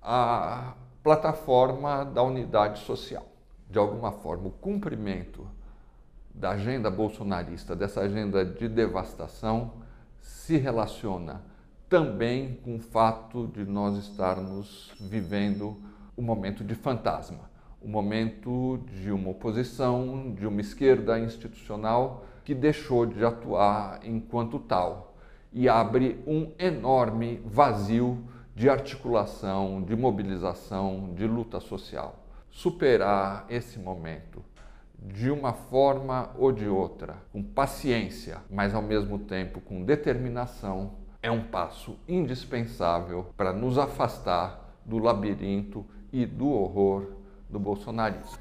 a 0.00 0.72
plataforma 1.02 2.02
da 2.02 2.22
unidade 2.22 2.78
social. 2.78 3.26
De 3.68 3.78
alguma 3.78 4.10
forma, 4.10 4.48
o 4.48 4.52
cumprimento 4.52 5.46
da 6.34 6.52
agenda 6.52 6.90
bolsonarista, 6.90 7.76
dessa 7.76 8.00
agenda 8.00 8.42
de 8.42 8.66
devastação, 8.70 9.72
se 10.20 10.56
relaciona 10.56 11.42
também 11.88 12.54
com 12.62 12.76
o 12.76 12.80
fato 12.80 13.46
de 13.48 13.64
nós 13.64 13.96
estarmos 13.98 14.92
vivendo 15.00 15.76
um 16.16 16.22
momento 16.22 16.62
de 16.62 16.74
fantasma, 16.74 17.50
um 17.82 17.88
momento 17.88 18.78
de 18.92 19.10
uma 19.10 19.30
oposição, 19.30 20.32
de 20.32 20.46
uma 20.46 20.60
esquerda 20.60 21.18
institucional 21.18 22.24
que 22.44 22.54
deixou 22.54 23.06
de 23.06 23.24
atuar 23.24 24.00
enquanto 24.04 24.58
tal 24.58 25.14
e 25.52 25.68
abre 25.68 26.22
um 26.26 26.52
enorme 26.58 27.40
vazio 27.44 28.22
de 28.54 28.68
articulação, 28.68 29.82
de 29.82 29.96
mobilização, 29.96 31.12
de 31.14 31.26
luta 31.26 31.60
social. 31.60 32.24
Superar 32.50 33.46
esse 33.48 33.78
momento 33.78 34.44
de 35.02 35.30
uma 35.30 35.52
forma 35.52 36.30
ou 36.36 36.52
de 36.52 36.68
outra, 36.68 37.16
com 37.32 37.42
paciência, 37.42 38.38
mas 38.50 38.74
ao 38.74 38.82
mesmo 38.82 39.18
tempo 39.18 39.60
com 39.60 39.84
determinação, 39.84 40.92
é 41.22 41.30
um 41.30 41.44
passo 41.44 41.98
indispensável 42.08 43.26
para 43.36 43.52
nos 43.52 43.78
afastar 43.78 44.74
do 44.84 44.98
labirinto 44.98 45.86
e 46.12 46.26
do 46.26 46.48
horror 46.50 47.12
do 47.48 47.58
bolsonarismo. 47.58 48.38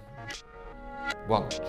Boa 1.27 1.41
noite. 1.41 1.61